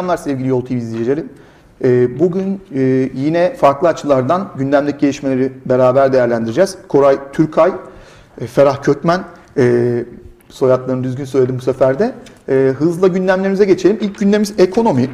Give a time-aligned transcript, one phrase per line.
[0.00, 1.24] Selamlar sevgili Yol TV izleyicileri.
[1.84, 6.78] Ee, Bugün e, yine farklı açılardan gündemdeki gelişmeleri beraber değerlendireceğiz.
[6.88, 7.72] Koray Türkay,
[8.40, 9.24] e, Ferah Kökmen,
[9.56, 10.04] e,
[10.48, 12.14] soyadlarını düzgün söyledim bu sefer de.
[12.78, 13.98] Hızla gündemlerimize geçelim.
[14.00, 15.10] İlk gündemimiz ekonomi.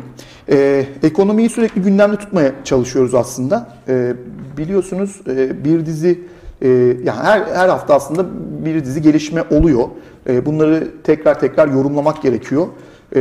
[1.03, 3.69] Ekonomiyi sürekli gündemde tutmaya çalışıyoruz aslında.
[4.57, 5.21] Biliyorsunuz
[5.65, 6.21] bir dizi,
[7.05, 8.27] yani her, her hafta aslında
[8.65, 9.89] bir dizi gelişme oluyor.
[10.47, 12.67] Bunları tekrar tekrar yorumlamak gerekiyor.
[13.17, 13.21] E,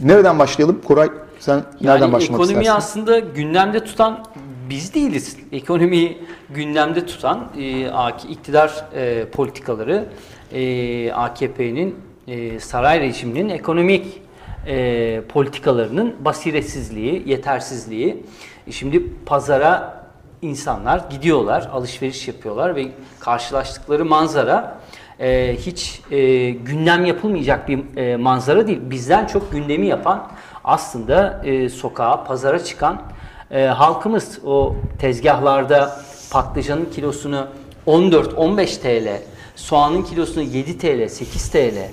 [0.00, 0.80] nereden başlayalım?
[0.84, 1.08] Koray
[1.40, 2.78] sen nereden Yani başlamak ekonomiyi istersin?
[2.78, 4.24] aslında gündemde tutan
[4.70, 5.36] biz değiliz.
[5.52, 6.18] Ekonomiyi
[6.50, 7.90] gündemde tutan e,
[8.30, 10.06] iktidar e, politikaları
[10.52, 11.96] e, AKP'nin
[12.28, 14.22] e, saray rejiminin ekonomik
[14.66, 18.24] e, politikalarının basiretsizliği, yetersizliği.
[18.66, 20.04] E, şimdi pazara
[20.42, 22.86] insanlar gidiyorlar, alışveriş yapıyorlar ve
[23.20, 24.78] karşılaştıkları manzara
[25.20, 28.80] e, hiç e, gündem yapılmayacak bir e, manzara değil.
[28.82, 30.28] Bizden çok gündemi yapan
[30.64, 33.02] aslında e, sokağa, pazara çıkan
[33.50, 34.38] e, halkımız.
[34.44, 37.46] O tezgahlarda patlıcanın kilosunu
[37.86, 39.22] 14-15 TL,
[39.56, 41.88] soğanın kilosunu 7 TL, 8 TL,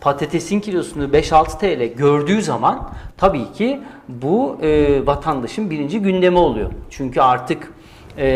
[0.00, 6.70] patatesin kilosunu 5-6 TL gördüğü zaman tabii ki bu e, vatandaşın birinci gündemi oluyor.
[6.90, 7.72] Çünkü artık
[8.18, 8.26] e,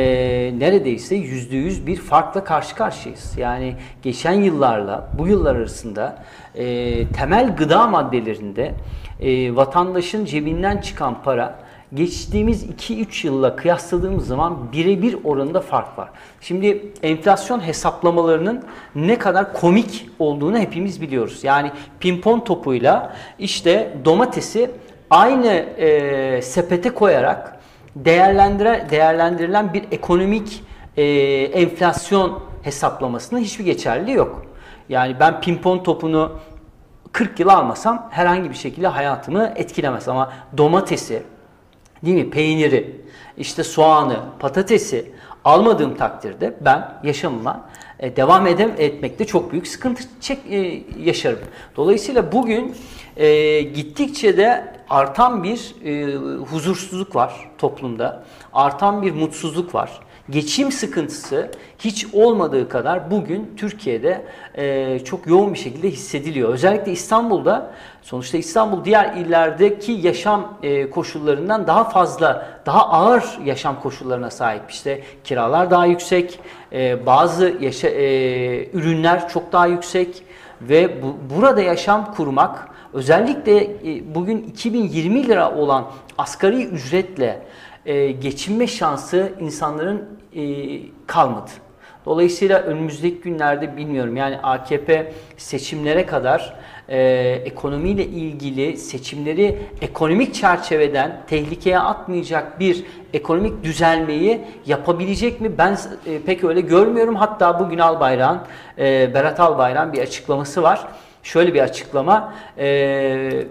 [0.59, 3.35] neredeyse yüzde yüz bir farkla karşı karşıyayız.
[3.37, 8.75] Yani geçen yıllarla bu yıllar arasında e, temel gıda maddelerinde
[9.21, 11.59] e, vatandaşın cebinden çıkan para
[11.95, 16.09] geçtiğimiz 2-3 yılla kıyasladığımız zaman birebir oranında fark var.
[16.41, 21.41] Şimdi enflasyon hesaplamalarının ne kadar komik olduğunu hepimiz biliyoruz.
[21.43, 24.71] Yani pimpon topuyla işte domatesi
[25.11, 27.58] aynı e, sepete koyarak
[28.05, 30.65] değerlendire, değerlendirilen bir ekonomik
[30.97, 31.03] e,
[31.43, 34.47] enflasyon hesaplamasının hiçbir geçerliliği yok.
[34.89, 36.39] Yani ben pimpon topunu
[37.13, 41.23] 40 yıl almasam herhangi bir şekilde hayatımı etkilemez ama domatesi,
[42.05, 42.31] değil mi?
[42.31, 43.01] Peyniri,
[43.37, 45.13] işte soğanı, patatesi
[45.49, 47.69] almadığım takdirde ben yaşamıma
[48.01, 51.39] e, devam edem etmekte çok büyük sıkıntı çek, e, yaşarım.
[51.77, 52.75] Dolayısıyla bugün
[53.17, 55.75] e, gittikçe de artan bir
[56.51, 58.25] huzursuzluk var toplumda.
[58.53, 59.91] Artan bir mutsuzluk var.
[60.31, 64.25] Geçim sıkıntısı hiç olmadığı kadar bugün Türkiye'de
[64.55, 66.49] e, çok yoğun bir şekilde hissediliyor.
[66.49, 67.71] Özellikle İstanbul'da
[68.03, 74.71] sonuçta İstanbul diğer illerdeki yaşam e, koşullarından daha fazla, daha ağır yaşam koşullarına sahip.
[74.71, 76.41] İşte kiralar daha yüksek,
[76.73, 80.23] e, bazı yaşa, e, ürünler çok daha yüksek
[80.61, 85.85] ve bu, burada yaşam kurmak özellikle e, bugün 2020 lira olan
[86.19, 87.43] asgari ücretle
[87.87, 90.43] e, geçinme şansı insanların e,
[91.07, 91.51] kalmadı.
[92.07, 96.55] Dolayısıyla önümüzdeki günlerde bilmiyorum yani AKP seçimlere kadar
[96.89, 96.99] e,
[97.45, 105.59] ekonomiyle ilgili seçimleri ekonomik çerçeveden tehlikeye atmayacak bir ekonomik düzelmeyi yapabilecek mi?
[105.59, 107.15] Ben e, pek öyle görmüyorum.
[107.15, 108.41] Hatta bugün Albayrak'ın,
[108.79, 110.89] e, Berat Albayrak'ın bir açıklaması var.
[111.23, 112.35] Şöyle bir açıklama.
[112.59, 113.47] E,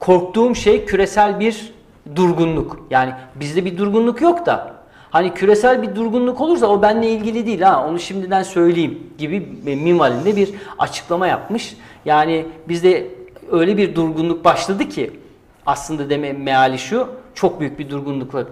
[0.00, 1.72] korktuğum şey küresel bir
[2.16, 2.86] durgunluk.
[2.90, 4.79] Yani bizde bir durgunluk yok da
[5.10, 9.40] hani küresel bir durgunluk olursa o benimle ilgili değil ha onu şimdiden söyleyeyim gibi
[9.76, 11.76] minvalinde bir açıklama yapmış.
[12.04, 13.06] Yani bizde
[13.50, 15.10] öyle bir durgunluk başladı ki
[15.66, 18.44] aslında deme meali şu çok büyük bir durgunlukla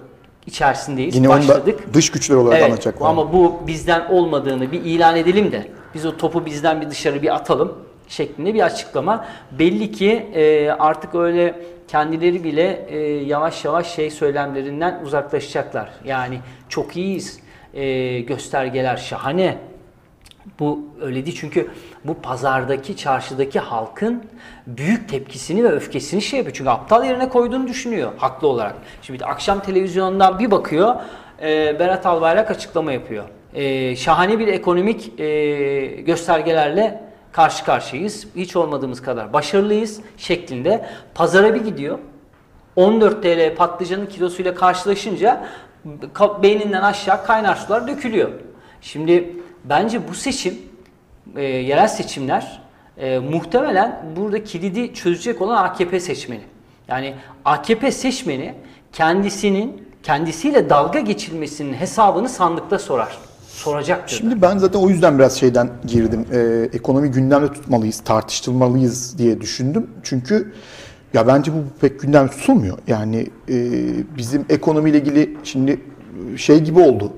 [0.47, 1.15] içerisindeyiz.
[1.17, 1.95] Yine başladık.
[1.95, 3.09] dış güçler olarak Evet, anlatacaklar.
[3.11, 7.35] ama bu bizden olmadığını bir ilan edelim de biz o topu bizden bir dışarı bir
[7.35, 7.73] atalım
[8.09, 9.27] şeklinde bir açıklama.
[9.59, 11.55] Belli ki e, artık öyle
[11.89, 15.91] kendileri bile e, yavaş yavaş şey söylemlerinden uzaklaşacaklar.
[16.05, 16.39] Yani
[16.69, 17.41] çok iyiyiz,
[17.75, 19.59] e, göstergeler şahane.
[20.59, 21.71] Bu öyle değil çünkü
[22.05, 24.25] bu pazardaki, çarşıdaki halkın
[24.67, 26.57] büyük tepkisini ve öfkesini şey yapıyor.
[26.57, 28.75] Çünkü aptal yerine koyduğunu düşünüyor haklı olarak.
[29.03, 30.95] Şimdi akşam televizyondan bir bakıyor,
[31.43, 33.25] e, Berat Albayrak açıklama yapıyor.
[33.55, 38.27] E, şahane bir ekonomik e, göstergelerle karşı karşıyayız.
[38.37, 40.87] Hiç olmadığımız kadar başarılıyız şeklinde.
[41.15, 41.99] Pazara bir gidiyor.
[42.77, 45.47] 14 TL patlıcanın kilosuyla karşılaşınca
[46.15, 48.31] ka- beyninden aşağı kaynar sular dökülüyor.
[48.81, 50.59] Şimdi bence bu seçim,
[51.37, 52.63] e, yerel seçimler
[52.97, 56.43] e, muhtemelen burada kilidi çözecek olan AKP seçmeni.
[56.89, 57.15] Yani
[57.45, 58.55] AKP seçmeni
[58.93, 63.19] kendisinin kendisiyle dalga geçilmesinin hesabını sandıkta sorar.
[63.59, 64.17] Soracaktır.
[64.17, 66.27] Şimdi ben zaten o yüzden biraz şeyden girdim.
[66.33, 69.87] Ee, ekonomi gündemde tutmalıyız, tartıştırmalıyız diye düşündüm.
[70.03, 70.53] Çünkü
[71.15, 72.79] ya bence bu pek gündem tutulmuyor.
[72.87, 73.57] Yani e,
[74.17, 75.81] bizim ekonomiyle ilgili şimdi
[76.37, 77.13] şey gibi oldu.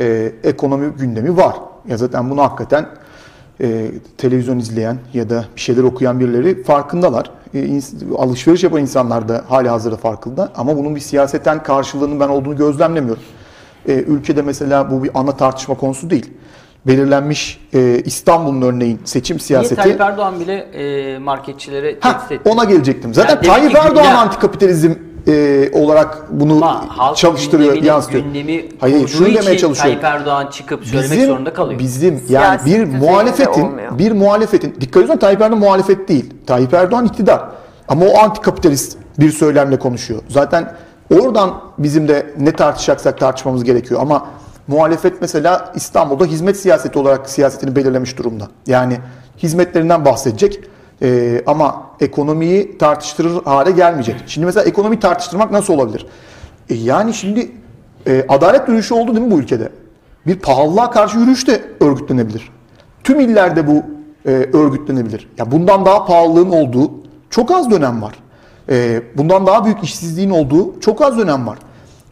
[0.00, 1.56] E, ekonomi gündemi var.
[1.88, 2.86] Ya zaten bunu hakikaten
[3.60, 7.30] e, televizyon izleyen ya da bir şeyler okuyan birileri farkındalar.
[7.54, 7.80] E,
[8.16, 13.22] alışveriş yapan insanlar da hali hazırda farkında ama bunun bir siyaseten karşılığının ben olduğunu gözlemlemiyorum.
[13.88, 16.30] E, ülkede mesela bu bir ana tartışma konusu değil.
[16.86, 22.50] Belirlenmiş e, İstanbul'un örneğin seçim Niye siyaseti Tayyip Erdoğan bile e, marketçilere Ha, tehdit etti?
[22.50, 23.14] ona gelecektim.
[23.14, 24.92] Zaten Yani Tayyip Erdoğan gündem- antikapitalizm
[25.28, 28.24] e, olarak bunu Ama çalıştırıyor, yansıtıyor.
[28.24, 30.00] Gündemi Hayır, şunu demeye çalışıyorum.
[30.00, 31.80] Tayyip Erdoğan çıkıp söylemek Bizim, zorunda kalıyor.
[31.80, 36.34] bizim yani Siyasi bir muhalefetin, bir muhalefetin, dikkat ediyorsan Tayyip Erdoğan muhalefet değil.
[36.46, 37.42] Tayyip Erdoğan iktidar.
[37.88, 40.20] Ama o antikapitalist bir söylemle konuşuyor.
[40.28, 40.72] Zaten
[41.10, 44.00] oradan bizim de ne tartışacaksak tartışmamız gerekiyor.
[44.00, 44.26] Ama
[44.68, 48.48] muhalefet mesela İstanbul'da hizmet siyaseti olarak siyasetini belirlemiş durumda.
[48.66, 48.98] Yani
[49.42, 50.60] hizmetlerinden bahsedecek.
[51.02, 54.16] Ee, ama ekonomiyi tartıştırır hale gelmeyecek.
[54.26, 56.06] Şimdi mesela ekonomi tartıştırmak nasıl olabilir?
[56.70, 57.52] E yani şimdi
[58.06, 59.68] e, adalet yürüyüşü oldu değil mi bu ülkede?
[60.26, 62.50] Bir pahalılığa karşı yürüyüş de örgütlenebilir.
[63.04, 63.82] Tüm illerde bu
[64.26, 65.28] e, örgütlenebilir.
[65.38, 66.90] Ya bundan daha pahalılığın olduğu
[67.30, 68.14] çok az dönem var.
[68.68, 71.58] E, bundan daha büyük işsizliğin olduğu çok az dönem var.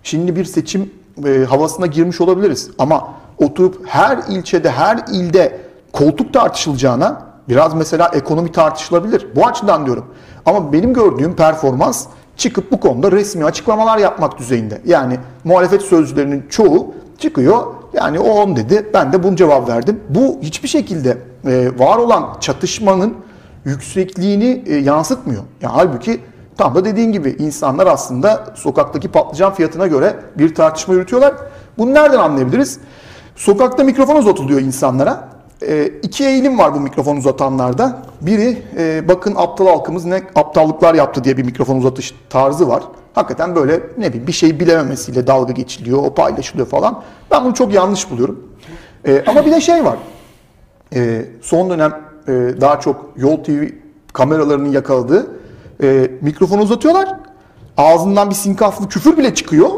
[0.02, 0.90] Şimdi bir seçim
[1.26, 3.08] e, havasına girmiş olabiliriz ama
[3.38, 5.60] oturup her ilçede, her ilde
[5.92, 9.26] koltuk tartışılacağına biraz mesela ekonomi tartışılabilir.
[9.36, 10.04] Bu açıdan diyorum.
[10.46, 12.06] Ama benim gördüğüm performans
[12.36, 14.80] çıkıp bu konuda resmi açıklamalar yapmak düzeyinde.
[14.86, 17.66] Yani muhalefet sözcülerinin çoğu çıkıyor.
[17.94, 18.86] Yani o on dedi.
[18.94, 20.00] Ben de bunu cevap verdim.
[20.08, 23.14] Bu hiçbir şekilde e, var olan çatışmanın
[23.64, 25.42] yüksekliğini e, yansıtmıyor.
[25.60, 26.20] Yani halbuki
[26.56, 31.34] tam da dediğin gibi insanlar aslında sokaktaki patlıcan fiyatına göre bir tartışma yürütüyorlar.
[31.78, 32.78] Bunu nereden anlayabiliriz?
[33.36, 35.28] Sokakta mikrofon uzatılıyor insanlara.
[35.68, 38.02] E, iki eğilim var bu mikrofon uzatanlarda.
[38.20, 42.82] Biri e, bakın aptal halkımız ne aptallıklar yaptı diye bir mikrofon uzatış tarzı var.
[43.14, 47.02] Hakikaten böyle ne bileyim bir şey bilememesiyle dalga geçiliyor, o paylaşılıyor falan.
[47.30, 48.48] Ben bunu çok yanlış buluyorum.
[49.06, 49.96] E, ama bir de şey var.
[50.94, 53.64] E, son dönem e, daha çok Yol TV
[54.12, 55.41] kameralarının yakaladığı
[55.82, 57.08] e, mikrofonu uzatıyorlar.
[57.76, 59.70] Ağzından bir sinkaflı küfür bile çıkıyor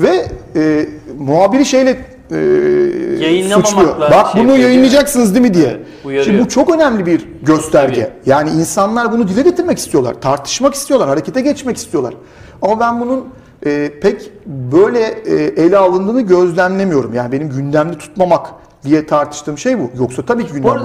[0.00, 4.00] ve e, muhabiri şeyle e, suçluyor.
[4.00, 4.68] Bak şey bunu yapıyor.
[4.68, 5.80] yayınlayacaksınız değil mi diye.
[6.06, 6.24] Evet.
[6.24, 8.12] Şimdi bu çok önemli bir gösterge.
[8.26, 12.14] Yani insanlar bunu dile getirmek istiyorlar, tartışmak istiyorlar, harekete geçmek istiyorlar.
[12.62, 13.24] Ama ben bunun
[13.66, 17.14] e, pek böyle e, ele alındığını gözlemlemiyorum.
[17.14, 18.46] Yani benim gündemde tutmamak
[18.84, 19.90] diye tartıştığım şey bu.
[19.98, 20.78] Yoksa tabii ki Bu gündemde.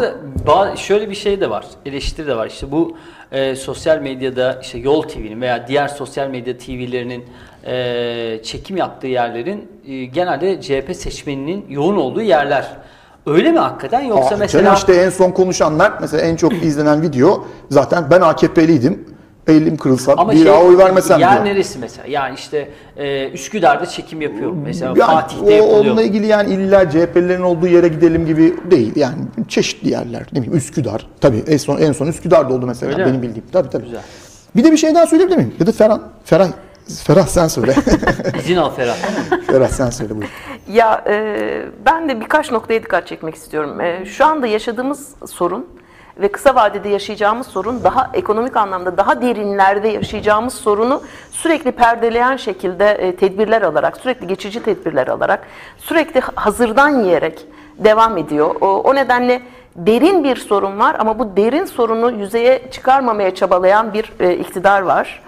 [0.48, 2.48] arada şöyle bir şey de var, eleştiri de var.
[2.48, 2.96] İşte bu
[3.34, 7.26] e, sosyal medyada işte Yol TV'nin veya diğer sosyal medya TV'lerinin
[7.66, 12.68] e, çekim yaptığı yerlerin e, genelde CHP seçmeninin yoğun olduğu yerler.
[13.26, 17.46] Öyle mi hakikaten yoksa Aa, mesela işte en son konuşanlar mesela en çok izlenen video
[17.70, 19.13] zaten ben AKP'liydim.
[19.48, 21.46] Elim kırılsa bir daha oy vermesem şey, yer diyor.
[21.46, 22.08] neresi mesela?
[22.08, 25.86] Yani işte e, Üsküdar'da çekim yapıyorum mesela Yani Fatih'te o, yapılıyor.
[25.86, 28.94] onunla ilgili yani illa CHP'lilerin olduğu yere gidelim gibi değil.
[28.96, 29.16] Yani
[29.48, 30.24] çeşitli yerler.
[30.34, 31.08] Ne bileyim Üsküdar.
[31.22, 33.22] Tabii en son en son Üsküdar'da oldu mesela Öyle benim mi?
[33.22, 33.46] bildiğim.
[33.52, 33.84] Tabii tabii.
[33.86, 34.02] Güzel.
[34.56, 35.54] Bir de bir şey daha söyleyebilir miyim?
[35.60, 36.48] Ya da Ferhan, Ferah,
[37.04, 37.76] Ferah sen söyle.
[38.40, 38.98] İzin al Ferhat.
[39.48, 40.30] Ferah sen söyle buyur.
[40.74, 41.36] Ya e,
[41.86, 43.82] ben de birkaç noktaya dikkat çekmek istiyorum.
[43.82, 45.68] E, şu anda yaşadığımız sorun
[46.18, 51.02] ve kısa vadede yaşayacağımız sorun daha ekonomik anlamda daha derinlerde yaşayacağımız sorunu
[51.32, 57.46] sürekli perdeleyen şekilde e, tedbirler alarak, sürekli geçici tedbirler alarak, sürekli hazırdan yiyerek
[57.78, 58.56] devam ediyor.
[58.62, 59.42] O, o nedenle
[59.76, 65.22] derin bir sorun var ama bu derin sorunu yüzeye çıkarmamaya çabalayan bir e, iktidar var.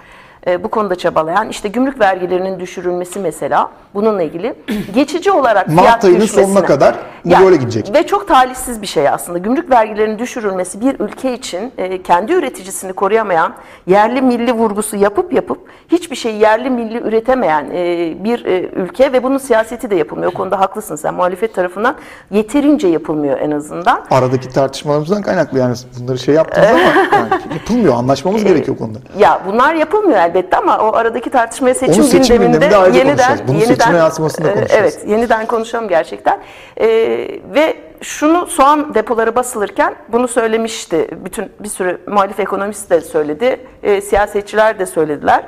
[0.46, 4.54] E, bu konuda çabalayan işte gümrük vergilerinin düşürülmesi mesela bununla ilgili
[4.94, 6.96] geçici olarak Mart fiyat ayının sonuna kadar
[7.26, 7.94] bu Yani böyle gidecek.
[7.94, 9.38] Ve çok talihsiz bir şey aslında.
[9.38, 13.54] Gümrük vergilerinin düşürülmesi bir ülke için e, kendi üreticisini koruyamayan,
[13.86, 19.22] yerli milli vurgusu yapıp yapıp hiçbir şey yerli milli üretemeyen e, bir e, ülke ve
[19.22, 20.32] bunun siyaseti de yapılmıyor.
[20.32, 21.14] O konuda haklısın sen.
[21.14, 21.96] Muhalefet tarafından
[22.30, 24.04] yeterince yapılmıyor en azından.
[24.10, 26.78] Aradaki tartışmalarımızdan kaynaklı yani bunları şey yaptınız ama
[27.12, 27.94] yani yapılmıyor.
[27.94, 28.98] Anlaşmamız gerekiyor o konuda.
[29.18, 33.48] Ya bunlar yapılmıyor elbette ama o aradaki tartışmaya seçim, Onu seçim gündeminde gündeminde yeniden konuşacağız.
[33.48, 34.80] Bunu yeniden seçime yansımasında e, konuşacağız.
[34.82, 36.38] Evet, yeniden konuşalım gerçekten.
[36.76, 37.15] E,
[37.54, 41.08] ve şunu soğan depoları basılırken bunu söylemişti.
[41.24, 43.60] Bütün bir sürü muhalif ekonomist de söyledi.
[43.82, 45.44] e, siyasetçiler de söylediler.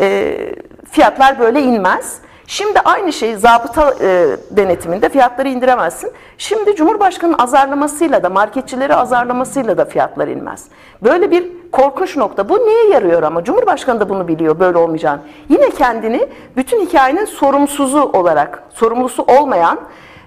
[0.00, 0.36] E,
[0.90, 2.20] fiyatlar böyle inmez.
[2.46, 6.12] Şimdi aynı şey zabıta e, denetiminde fiyatları indiremezsin.
[6.38, 10.64] Şimdi Cumhurbaşkanı'nın azarlamasıyla da marketçileri azarlamasıyla da fiyatlar inmez.
[11.02, 12.48] Böyle bir korkunç nokta.
[12.48, 13.44] Bu niye yarıyor ama?
[13.44, 15.20] Cumhurbaşkanı da bunu biliyor böyle olmayacağını.
[15.48, 19.78] Yine kendini bütün hikayenin sorumsuzu olarak, sorumlusu olmayan,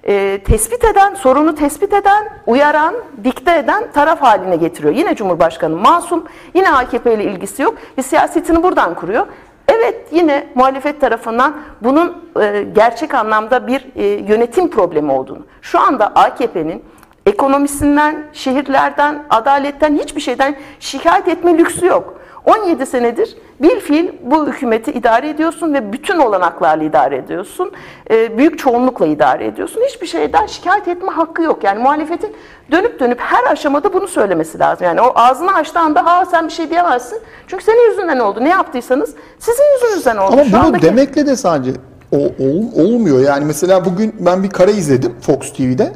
[0.07, 4.95] e, tespit eden, sorunu tespit eden, uyaran, dikte eden taraf haline getiriyor.
[4.95, 9.25] Yine Cumhurbaşkanı masum, yine AKP ile ilgisi yok ve siyasetini buradan kuruyor.
[9.67, 15.45] Evet yine muhalefet tarafından bunun e, gerçek anlamda bir e, yönetim problemi olduğunu.
[15.61, 16.83] Şu anda AKP'nin
[17.25, 22.21] ekonomisinden, şehirlerden, adaletten, hiçbir şeyden şikayet etme lüksü yok.
[22.45, 27.71] 17 senedir bir fiil bu hükümeti idare ediyorsun ve bütün olanaklarla idare ediyorsun.
[28.11, 29.81] Ee, büyük çoğunlukla idare ediyorsun.
[29.87, 31.63] Hiçbir şeyden şikayet etme hakkı yok.
[31.63, 32.35] Yani muhalefetin
[32.71, 34.85] dönüp dönüp her aşamada bunu söylemesi lazım.
[34.85, 37.19] Yani o ağzını açtığı anda ha sen bir şey diyemezsin.
[37.47, 38.43] Çünkü senin yüzünden oldu.
[38.43, 40.33] Ne yaptıysanız sizin yüzünüzden oldu.
[40.33, 41.71] Ama Şu bunu andaki- demekle de sadece
[42.11, 43.19] o, ol- olmuyor.
[43.19, 45.93] Yani mesela bugün ben bir kare izledim Fox TV'de.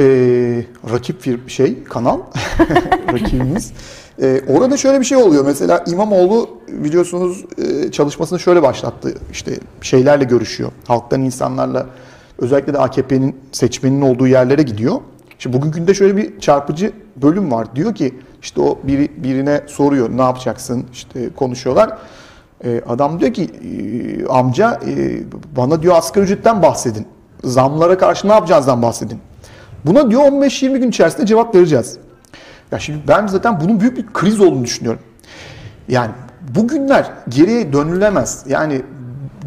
[0.00, 0.04] Ee,
[0.92, 2.18] rakip bir şey kanal
[3.12, 3.72] rakibimiz.
[4.22, 5.44] Ee, orada şöyle bir şey oluyor.
[5.44, 9.14] Mesela İmamoğlu biliyorsunuz e, çalışmasını şöyle başlattı.
[9.32, 10.70] İşte şeylerle görüşüyor.
[10.86, 11.86] Halktan insanlarla
[12.38, 14.94] özellikle de AKP'nin seçmeninin olduğu yerlere gidiyor.
[15.38, 17.76] Şimdi bugün günde şöyle bir çarpıcı bölüm var.
[17.76, 21.98] Diyor ki işte o biri birine soruyor ne yapacaksın işte konuşuyorlar.
[22.64, 25.20] Ee, adam diyor ki "Ee, amca e,
[25.56, 27.06] bana diyor asgari ücretten bahsedin.
[27.44, 29.18] Zamlara karşı ne yapacağınızdan bahsedin.
[29.86, 31.98] Buna diyor 15-20 gün içerisinde cevap vereceğiz.
[32.72, 35.00] Ya şimdi ben zaten bunun büyük bir kriz olduğunu düşünüyorum.
[35.88, 36.10] Yani
[36.54, 38.44] bugünler geriye dönülemez.
[38.48, 38.82] Yani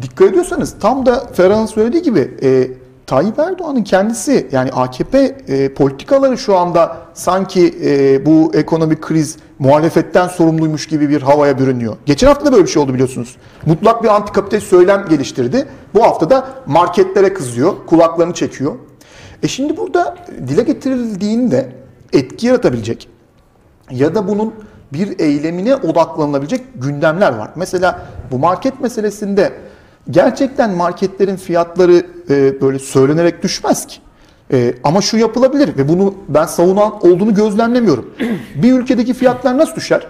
[0.02, 2.68] dikkat ediyorsanız tam da Ferhan'ın söylediği gibi e,
[3.06, 10.28] Tayyip Erdoğan'ın kendisi yani AKP e, politikaları şu anda sanki e, bu ekonomik kriz muhalefetten
[10.28, 11.96] sorumluymuş gibi bir havaya bürünüyor.
[12.06, 13.36] Geçen hafta da böyle bir şey oldu biliyorsunuz.
[13.66, 15.66] Mutlak bir antikapitalist söylem geliştirdi.
[15.94, 18.74] Bu hafta da marketlere kızıyor, kulaklarını çekiyor.
[19.42, 20.16] E şimdi burada
[20.48, 21.72] dile getirildiğinde
[22.12, 23.08] etki yaratabilecek
[23.90, 24.54] ya da bunun
[24.92, 27.50] bir eylemine odaklanılabilecek gündemler var.
[27.56, 28.00] Mesela
[28.30, 29.52] bu market meselesinde
[30.10, 33.96] gerçekten marketlerin fiyatları e, böyle söylenerek düşmez ki.
[34.52, 38.10] E, ama şu yapılabilir ve bunu ben savunan olduğunu gözlemlemiyorum.
[38.62, 40.06] bir ülkedeki fiyatlar nasıl düşer?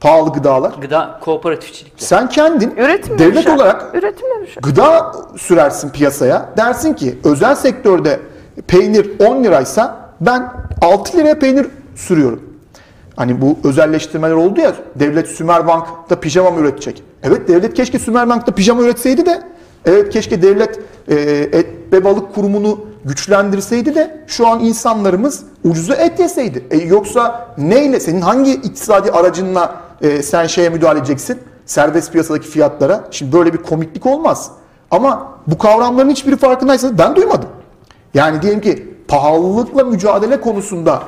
[0.00, 0.72] Pahalı gıdalar.
[0.80, 2.06] Gıda kooperatifçilikle.
[2.06, 3.56] Sen kendin Üretimle devlet düşer.
[3.56, 4.60] olarak Üretimle düşer.
[4.62, 6.48] gıda sürersin piyasaya.
[6.56, 8.20] Dersin ki özel sektörde
[8.66, 12.42] peynir 10 liraysa ben 6 liraya peynir sürüyorum.
[13.18, 17.02] Hani bu özelleştirmeler oldu ya devlet Sümerbank'ta pijama mı üretecek?
[17.22, 19.42] Evet devlet keşke Sümerbank'ta pijama üretseydi de
[19.84, 21.14] evet keşke devlet e,
[21.52, 26.64] et ve balık kurumunu güçlendirseydi de şu an insanlarımız ucuza et yeseydi.
[26.70, 31.38] E, yoksa neyle senin hangi iktisadi aracınla e, sen şeye müdahale edeceksin?
[31.66, 33.04] Serbest piyasadaki fiyatlara.
[33.10, 34.50] Şimdi böyle bir komiklik olmaz.
[34.90, 37.48] Ama bu kavramların hiçbiri farkındaysanız ben duymadım.
[38.14, 41.02] Yani diyelim ki pahalılıkla mücadele konusunda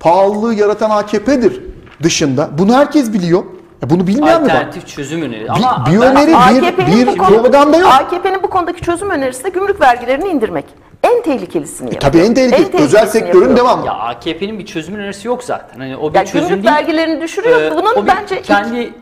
[0.00, 1.60] pahalılığı yaratan AKP'dir
[2.02, 2.48] dışında.
[2.58, 3.44] Bunu herkes biliyor.
[3.86, 4.54] E bunu bilmeyen mi var?
[4.54, 5.42] Alternatif çözüm öneri.
[5.44, 7.90] Bir, Ama bir öneri, bir, AKP'nin bir bu propaganda yok.
[7.92, 10.64] AKP'nin bu konudaki çözüm önerisi de gümrük vergilerini indirmek.
[11.02, 12.02] En tehlikelisini yapıyor.
[12.02, 12.62] E, Tabii en tehlikeli.
[12.64, 13.56] Özel tehlikelisini sektörün yapıyor.
[13.56, 13.86] devamı.
[13.86, 15.78] Ya AKP'nin bir çözüm önerisi yok zaten.
[15.78, 16.74] Hani o bir Ya çözüm gümrük değil.
[16.74, 17.60] vergilerini düşürüyor.
[17.62, 18.92] Ee, Bunun bir bence iki- kendi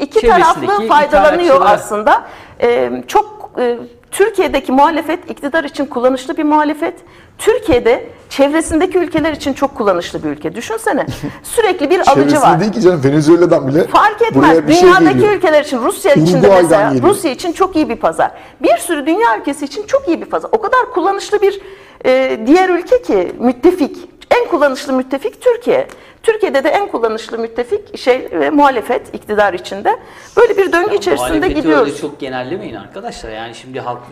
[0.00, 2.22] iki çevresindeki taraflı faydalanıyor aslında.
[2.62, 3.78] Ee, çok e,
[4.10, 6.94] Türkiye'deki muhalefet iktidar için kullanışlı bir muhalefet.
[7.38, 10.54] Türkiye'de çevresindeki ülkeler için çok kullanışlı bir ülke.
[10.54, 11.06] Düşünsene.
[11.42, 12.60] Sürekli bir alıcı var.
[12.60, 14.34] değil ki canım Venezuela'dan bile Fark etmez.
[14.34, 15.32] buraya bir şey Dünyadaki geliyor.
[15.32, 17.08] ülkeler için, Rusya için de Uruguay'dan mesela, geliyor.
[17.14, 18.30] Rusya için çok iyi bir pazar.
[18.62, 20.48] Bir sürü dünya ülkesi için çok iyi bir pazar.
[20.52, 21.60] O kadar kullanışlı bir
[22.06, 23.96] e, diğer ülke ki müttefik.
[24.30, 25.86] En kullanışlı müttefik Türkiye.
[26.22, 29.98] Türkiye'de de en kullanışlı müttefik şey e, muhalefet iktidar içinde.
[30.36, 31.88] Böyle bir döngü içerisinde Muhalefeti gidiyoruz.
[31.88, 33.30] öyle çok genellemeyin arkadaşlar.
[33.30, 34.10] Yani şimdi halk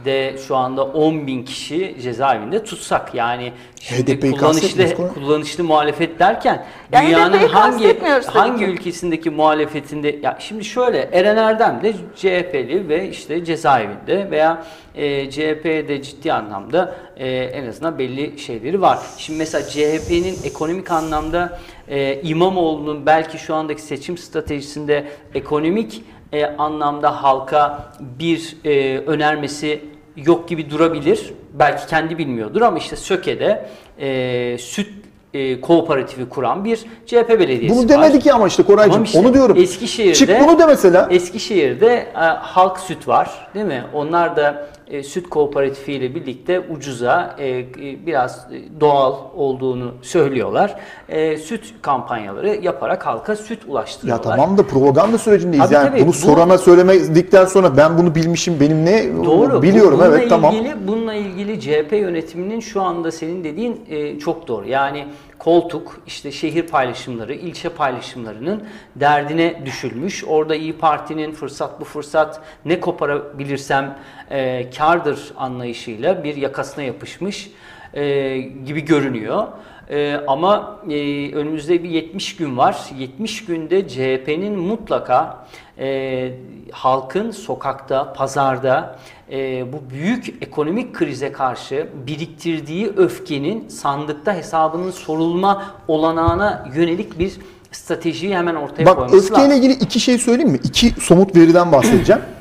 [0.00, 3.14] HDP'de şu anda 10 bin kişi cezaevinde tutsak.
[3.14, 8.70] Yani şimdi HDP'yi kullanışlı kullanışlı muhalefet derken Ya dünyanın hangi hangi ki.
[8.70, 14.64] ülkesindeki muhalefetinde ya şimdi şöyle Eren Erdem de CHP'li ve işte cezaevinde veya
[14.94, 18.98] e, CHP'de ciddi anlamda e, en azından belli şeyleri var.
[19.18, 25.04] Şimdi mesela CHP'nin ekonomik anlamda e, İmamoğlu'nun belki şu andaki seçim stratejisinde
[25.34, 26.02] ekonomik
[26.32, 29.80] e, anlamda halka bir e, önermesi
[30.16, 31.34] yok gibi durabilir.
[31.52, 33.66] Belki kendi bilmiyordur ama işte Söke'de
[33.98, 34.88] e, süt
[35.34, 36.76] e, kooperatifi kuran bir
[37.06, 37.88] CHP belediyesi Bunu var.
[37.88, 38.92] demedi ki ama işte Koraycığım.
[38.92, 39.56] Tamam işte, Onu diyorum.
[39.56, 41.08] Eskişehir'de Çık bunu de mesela.
[41.10, 43.84] Eskişehir'de e, halk süt var, değil mi?
[43.94, 47.66] Onlar da e, süt kooperatifi ile birlikte ucuza e, e,
[48.06, 50.76] biraz e, doğal olduğunu söylüyorlar.
[51.08, 54.22] E, süt kampanyaları yaparak halka süt Ya ulaştırıyorlar.
[54.36, 55.64] tamam da propaganda sürecindeyiz.
[55.64, 56.00] Tabii, yani tabii.
[56.00, 59.62] bunu Bu- sorana söylemedikten sonra ben bunu bilmişim benim ne Doğru.
[59.62, 60.54] biliyorum Bu- bununla evet tamam.
[60.54, 64.68] ilgili, Bununla ilgili CHP yönetiminin şu anda senin dediğin e, çok doğru.
[64.68, 65.06] Yani
[65.40, 68.64] koltuk, işte şehir paylaşımları, ilçe paylaşımlarının
[68.96, 70.24] derdine düşülmüş.
[70.24, 73.98] Orada İyi Parti'nin fırsat bu fırsat ne koparabilirsem
[74.30, 77.50] e, kardır anlayışıyla bir yakasına yapışmış
[77.94, 79.48] e, gibi görünüyor.
[79.90, 80.94] E, ama e,
[81.34, 82.80] önümüzde bir 70 gün var.
[82.98, 85.46] 70 günde CHP'nin mutlaka
[85.78, 86.32] e,
[86.70, 88.98] halkın sokakta, pazarda
[89.32, 97.32] e, bu büyük ekonomik krize karşı biriktirdiği öfkenin sandıkta hesabının sorulma olanağına yönelik bir
[97.72, 99.58] stratejiyi hemen ortaya Bak koyması öfkeyle lazım.
[99.58, 100.60] ilgili iki şey söyleyeyim mi?
[100.64, 102.22] İki somut veriden bahsedeceğim.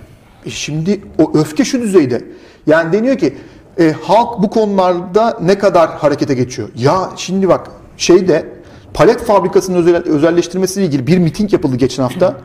[0.46, 2.22] E şimdi o öfke şu düzeyde.
[2.68, 3.38] Yani deniyor ki
[3.80, 6.70] e, halk bu konularda ne kadar harekete geçiyor?
[6.76, 7.68] Ya şimdi bak
[7.98, 8.46] şeyde
[8.94, 12.36] palet fabrikasının özel, özelleştirmesiyle ilgili bir miting yapıldı geçen hafta.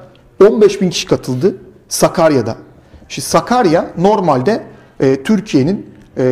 [0.48, 1.56] 15 bin kişi katıldı
[1.88, 2.56] Sakarya'da.
[3.08, 4.62] Şimdi Sakarya normalde
[5.00, 6.22] e, Türkiye'nin e,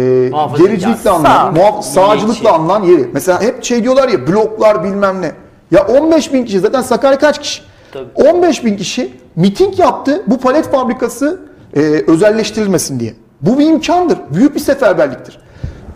[0.58, 3.08] gericilikle anılan, muhaf- sağcılıkla anılan yeri.
[3.12, 5.32] Mesela hep şey diyorlar ya bloklar bilmem ne.
[5.70, 7.62] Ya 15 bin kişi zaten Sakarya kaç kişi?
[7.92, 8.08] Tabii.
[8.14, 11.40] 15 bin kişi miting yaptı bu palet fabrikası
[11.76, 13.14] e, özelleştirilmesin diye.
[13.42, 14.18] Bu bir imkandır.
[14.34, 15.38] Büyük bir seferberliktir.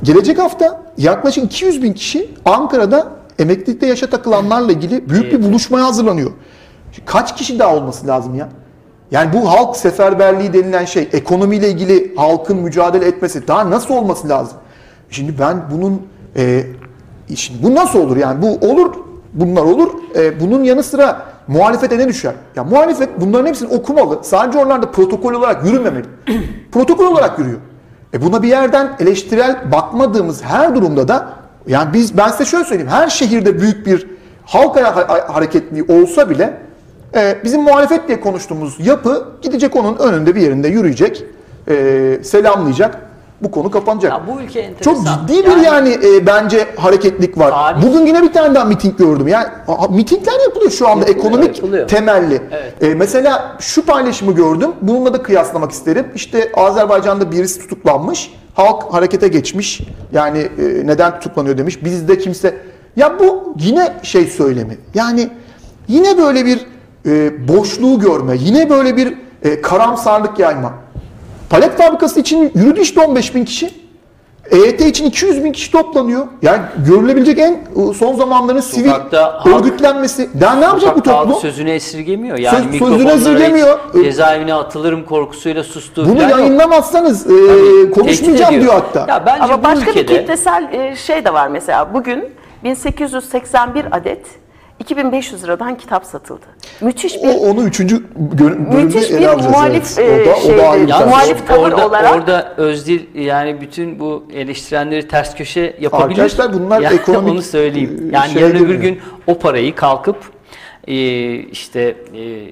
[0.03, 6.31] Gelecek hafta yaklaşık 200 bin kişi Ankara'da emeklilikte yaşa takılanlarla ilgili büyük bir buluşmaya hazırlanıyor.
[7.07, 8.49] Kaç kişi daha olması lazım ya?
[9.11, 14.59] Yani bu halk seferberliği denilen şey, ekonomiyle ilgili halkın mücadele etmesi daha nasıl olması lazım?
[15.11, 16.03] Şimdi ben bunun,
[16.37, 16.65] e,
[17.35, 18.43] şimdi bu nasıl olur yani?
[18.43, 18.95] Bu olur,
[19.33, 19.89] bunlar olur.
[20.17, 22.33] E, bunun yanı sıra muhalefete ne düşer?
[22.57, 24.19] Ya muhalefet bunların hepsini okumalı.
[24.23, 26.07] Sadece oralarda protokol olarak yürümemeli.
[26.73, 27.59] protokol olarak yürüyor.
[28.15, 31.29] E buna bir yerden eleştirel bakmadığımız her durumda da
[31.67, 32.91] yani biz ben size şöyle söyleyeyim.
[32.91, 34.07] Her şehirde büyük bir
[34.45, 34.77] halk
[35.29, 36.59] hareketliği olsa bile
[37.15, 41.25] e, bizim muhalefet diye konuştuğumuz yapı gidecek onun önünde bir yerinde yürüyecek,
[41.69, 43.06] e, selamlayacak.
[43.43, 44.13] Bu konu kapanacak.
[44.13, 44.95] Ya bu ülke enteresan.
[44.95, 47.51] Çok ciddi bir yani, e, bence hareketlik var.
[47.51, 49.29] Tarih- Bugün yine bir tane daha miting gördüm.
[49.29, 51.89] Yani a- mitingler yapılıyor şu anda Yapılıyor, ekonomik yapılıyor.
[51.89, 52.43] temelli.
[52.53, 52.83] Evet.
[52.83, 54.71] E, mesela şu paylaşımı gördüm.
[54.83, 56.07] Bununla da kıyaslamak isterim.
[56.15, 58.31] İşte Azerbaycan'da birisi tutuklanmış.
[58.55, 59.81] Halk harekete geçmiş.
[60.13, 61.85] Yani e, neden tutuklanıyor demiş.
[61.85, 62.55] Bizde kimse...
[62.97, 64.79] Ya bu yine şey söylemi.
[64.95, 65.29] Yani
[65.89, 66.67] yine böyle bir
[67.07, 68.37] e, boşluğu görme.
[68.39, 70.73] Yine böyle bir e, karamsarlık yayma.
[71.51, 73.71] Palet fabrikası için yürüdü işte 15 bin kişi.
[74.51, 76.27] EYT için 200 bin kişi toplanıyor.
[76.43, 80.29] Yani görülebilecek en e, son zamanların sivil Sokakta halk- örgütlenmesi.
[80.41, 81.35] Daha ne yapacak bu toplum?
[81.35, 82.39] sözünü esirgemiyor.
[82.39, 83.79] Yani Söz- sözünü esirgemiyor.
[84.05, 86.31] cezaevine atılırım korkusuyla sustuğu Bunu yok.
[86.31, 89.07] yayınlamazsanız e, Hani konuşmayacağım diyor hatta.
[89.13, 91.95] Ya bence Ama başka bir ülkede kitlesel e, şey de var mesela.
[91.95, 92.25] Bugün
[92.65, 94.27] 1881 adet
[94.81, 96.47] 2500 liradan kitap satıldı.
[96.81, 99.51] Müthiş bir O, onu üçüncü bölümde Müthiş bir ele alacağız.
[99.53, 100.27] muhalif, evet.
[100.29, 104.25] e, o da, o da ayrı muhalif tavır orada, olarak- orada Özdil yani bütün bu
[104.35, 106.09] eleştirenleri ters köşe yapabilir.
[106.11, 108.11] Arkadaşlar bunlar Yani ekonomik, onu söyleyeyim.
[108.13, 110.17] e, Yani şeye yarın öbür gün o parayı kalkıp
[110.89, 110.95] e,
[111.35, 111.81] işte
[112.15, 112.45] e,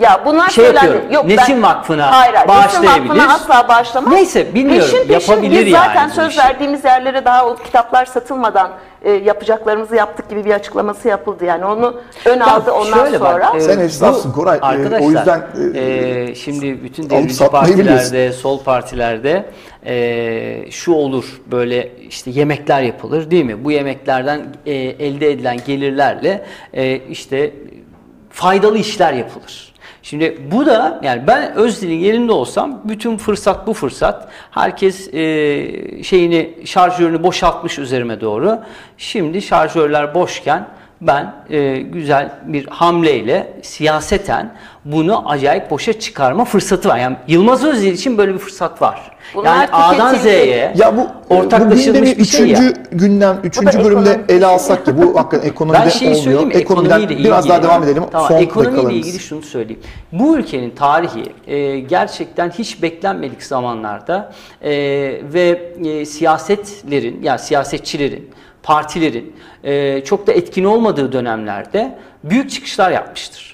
[0.00, 0.86] Ya bunlar Şey söylendi.
[0.86, 3.08] yapıyorum, Yok, Nesin ben, Vakfı'na hayır, hayır, Nesin bağışlayabilir.
[3.14, 4.12] Vakfı'na asla bağışlamaz.
[4.12, 8.70] Neyse, bilmiyorum, Peşin peşin yapabilir biz zaten yani söz verdiğimiz yerlere daha o kitaplar satılmadan
[9.02, 11.44] e, yapacaklarımızı yaptık gibi bir açıklaması yapıldı.
[11.44, 13.52] Yani onu ön aldı ondan şöyle bak, sonra.
[13.56, 14.58] e, Sen esnafsın Koray.
[14.58, 15.80] E, o Arkadaşlar, yüzden, e,
[16.30, 19.44] e, şimdi bütün devrimci partilerde, sol partilerde
[19.86, 23.64] e, şu olur böyle işte yemekler yapılır değil mi?
[23.64, 27.52] Bu yemeklerden e, elde edilen gelirlerle e, işte
[28.30, 29.69] faydalı işler yapılır.
[30.10, 34.28] Şimdi bu da yani ben Özdil'in yerinde olsam bütün fırsat bu fırsat.
[34.50, 38.58] Herkes e, şeyini şarjörünü boşaltmış üzerime doğru.
[38.98, 40.68] Şimdi şarjörler boşken
[41.00, 46.98] ben e, güzel bir hamleyle siyaseten bunu acayip boşa çıkarma fırsatı var.
[46.98, 49.10] Yani Yılmaz Özdil için böyle bir fırsat var.
[49.34, 50.14] Bunlar yani A'dan.
[50.14, 52.58] Z'ye Ya bu bu ortaklaşılmış gündemi bir şey ya.
[52.58, 56.44] üçüncü gündem, üçüncü bölümde ele alsak ki bu hakikaten ekonomide Ben şeyi olmuyor.
[56.46, 56.54] mi?
[56.54, 57.52] Ekonomiden Ekonomiyle biraz ilgili.
[57.62, 58.02] daha devam edelim.
[58.12, 59.82] Tamam, Son ekonomiyle ilgili şunu söyleyeyim.
[60.12, 64.32] Bu ülkenin tarihi e, gerçekten hiç beklenmedik zamanlarda
[64.62, 64.70] e,
[65.34, 68.30] ve e, siyasetlerin, yani siyasetçilerin,
[68.62, 73.50] partilerin e, çok da etkin olmadığı dönemlerde büyük çıkışlar yapmıştır.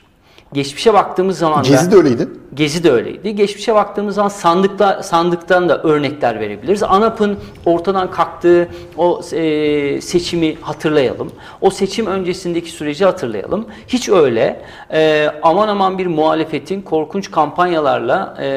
[0.53, 2.29] Geçmişe baktığımız zaman da Gezi de öyleydi.
[2.55, 3.35] Gezi de öyleydi.
[3.35, 6.83] Geçmişe baktığımız zaman sandıkta, sandıktan da örnekler verebiliriz.
[6.83, 11.33] ANAP'ın ortadan kalktığı o e, seçimi hatırlayalım.
[11.61, 13.67] O seçim öncesindeki süreci hatırlayalım.
[13.89, 18.49] Hiç öyle e, aman aman bir muhalefetin korkunç kampanyalarla e,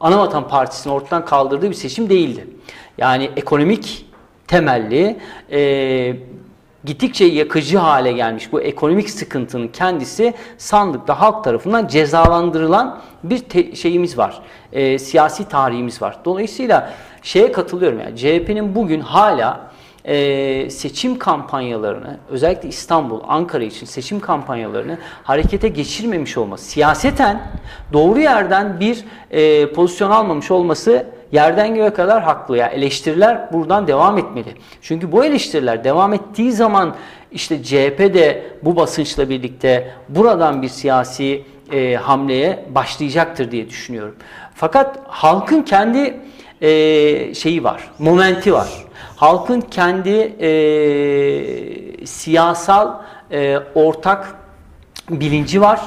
[0.00, 2.46] Anavatan Partisi'ni ortadan kaldırdığı bir seçim değildi.
[2.98, 4.06] Yani ekonomik
[4.46, 5.16] temelli
[5.52, 6.16] e,
[6.84, 14.42] gittikçe yakıcı hale gelmiş bu ekonomik sıkıntının kendisi sandıkta halk tarafından cezalandırılan bir şeyimiz var.
[14.72, 16.16] E, siyasi tarihimiz var.
[16.24, 19.70] Dolayısıyla şeye katılıyorum yani CHP'nin bugün hala
[20.04, 27.42] e, seçim kampanyalarını özellikle İstanbul, Ankara için seçim kampanyalarını harekete geçirmemiş olması, siyaseten
[27.92, 32.56] doğru yerden bir e, pozisyon almamış olması yerden göğe kadar haklı.
[32.56, 34.54] Yani eleştiriler buradan devam etmeli.
[34.82, 36.94] Çünkü bu eleştiriler devam ettiği zaman
[37.32, 41.42] işte CHP de bu basınçla birlikte buradan bir siyasi
[41.72, 44.16] e, hamleye başlayacaktır diye düşünüyorum.
[44.54, 46.16] Fakat halkın kendi
[46.60, 48.68] e, şeyi var, momenti var.
[49.16, 50.50] Halkın kendi e,
[52.06, 54.34] siyasal e, ortak
[55.10, 55.80] bilinci var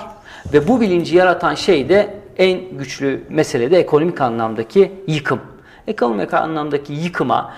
[0.54, 5.42] ve bu bilinci yaratan şey de en güçlü mesele de ekonomik anlamdaki yıkım.
[5.88, 7.54] Ekonomik anlamdaki yıkıma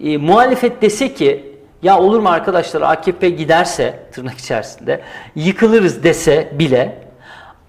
[0.00, 5.00] e, muhalefet dese ki ya olur mu arkadaşlar AKP giderse tırnak içerisinde
[5.34, 7.08] yıkılırız dese bile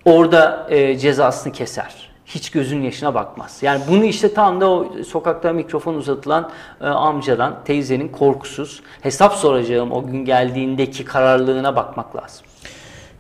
[0.06, 2.14] orada e, cezasını keser.
[2.26, 3.60] Hiç gözünün yaşına bakmaz.
[3.62, 9.92] Yani bunu işte tam da o sokakta mikrofon uzatılan e, amcadan, teyzenin korkusuz hesap soracağım
[9.92, 12.46] o gün geldiğindeki kararlılığına bakmak lazım.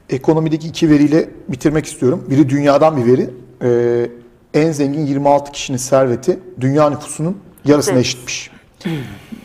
[0.09, 2.25] Ekonomideki iki veriyle bitirmek istiyorum.
[2.29, 3.29] Biri dünyadan bir veri.
[3.61, 4.09] Ee,
[4.53, 8.05] en zengin 26 kişinin serveti dünya nüfusunun yarısına Evet.
[8.05, 8.51] eşitmiş.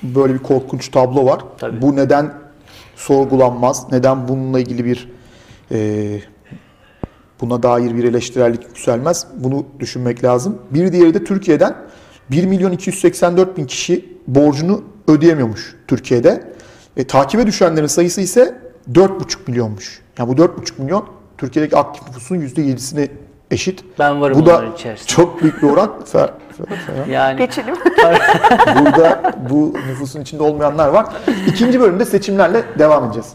[0.03, 1.41] Böyle bir korkunç tablo var.
[1.59, 1.83] Tabii.
[1.83, 2.33] Bu neden
[2.97, 3.87] sorgulanmaz?
[3.93, 5.09] Neden bununla ilgili bir
[5.73, 6.21] e,
[7.41, 9.27] buna dair bir eleştirellik yükselmez?
[9.37, 10.59] Bunu düşünmek lazım.
[10.71, 11.77] Bir diğeri de Türkiye'den
[12.31, 16.53] 1 milyon 284 bin kişi borcunu ödeyemiyormuş Türkiye'de.
[16.97, 18.59] E, takibe düşenlerin sayısı ise
[18.93, 20.01] 4,5 milyonmuş.
[20.19, 21.05] Yani bu 4,5 milyon
[21.39, 23.09] Türkiye'deki aktif nüfusun %7'sine
[23.51, 23.85] eşit.
[23.99, 25.09] Ben varım Bu da içerisinde.
[25.09, 25.91] çok büyük bir oran.
[26.13, 27.11] Fer- Fer- Ferhan.
[27.11, 27.75] Yani Geçelim.
[28.81, 31.07] Burada bu nüfusun içinde olmayanlar var.
[31.47, 33.33] İkinci bölümde seçimlerle devam edeceğiz.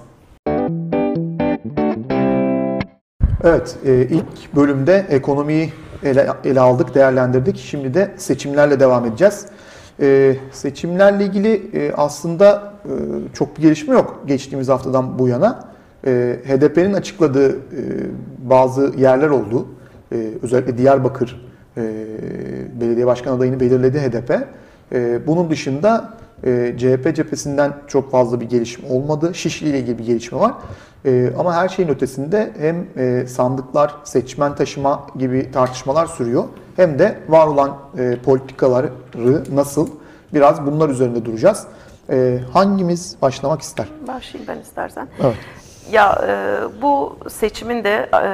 [3.43, 7.57] Evet, e, ilk bölümde ekonomiyi ele, ele aldık, değerlendirdik.
[7.57, 9.45] Şimdi de seçimlerle devam edeceğiz.
[10.01, 12.91] E, seçimlerle ilgili e, aslında e,
[13.33, 15.72] çok bir gelişme yok geçtiğimiz haftadan bu yana.
[16.05, 17.81] E, HDP'nin açıkladığı e,
[18.37, 19.67] bazı yerler oldu.
[20.11, 21.45] E, özellikle Diyarbakır
[21.77, 21.81] e,
[22.81, 24.47] belediye başkan adayını belirledi HDP.
[24.91, 26.13] E, bunun dışında
[26.45, 29.31] e, CHP cephesinden çok fazla bir gelişme olmadı.
[29.33, 30.53] Şişli ile ilgili bir gelişme var.
[31.05, 36.43] E, ama her şeyin ötesinde hem e, sandıklar, seçmen taşıma gibi tartışmalar sürüyor.
[36.75, 38.89] Hem de var olan e, politikaları
[39.53, 39.87] nasıl
[40.33, 41.67] biraz bunlar üzerinde duracağız.
[42.09, 43.87] E, hangimiz başlamak ister?
[44.07, 45.07] Başlayayım ben istersen.
[45.23, 45.35] Evet.
[45.91, 48.29] Ya e, bu seçimin de e,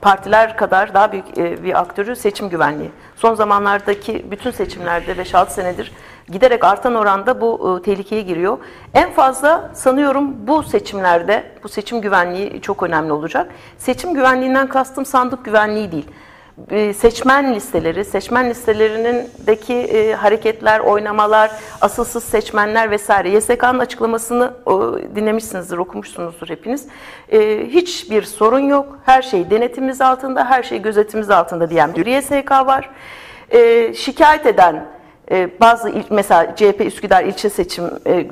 [0.00, 2.90] partiler kadar daha büyük e, bir aktörü seçim güvenliği.
[3.16, 5.92] Son zamanlardaki bütün seçimlerde 5-6 senedir
[6.28, 8.58] giderek artan oranda bu e, tehlikeye giriyor.
[8.94, 13.50] En fazla sanıyorum bu seçimlerde bu seçim güvenliği çok önemli olacak.
[13.78, 16.06] Seçim güvenliğinden kastım sandık güvenliği değil.
[16.70, 23.30] E, seçmen listeleri, seçmen listelerindeki e, hareketler, oynamalar, asılsız seçmenler vesaire.
[23.30, 26.86] YSK'nın açıklamasını o, dinlemişsinizdir, okumuşsunuzdur hepiniz.
[27.32, 32.50] E, hiçbir sorun yok, her şey denetimimiz altında, her şey gözetimimiz altında diyen bir YSK
[32.50, 32.90] var.
[33.50, 34.86] E, şikayet eden
[35.60, 37.84] bazı il, mesela CHP Üsküdar ilçe seçim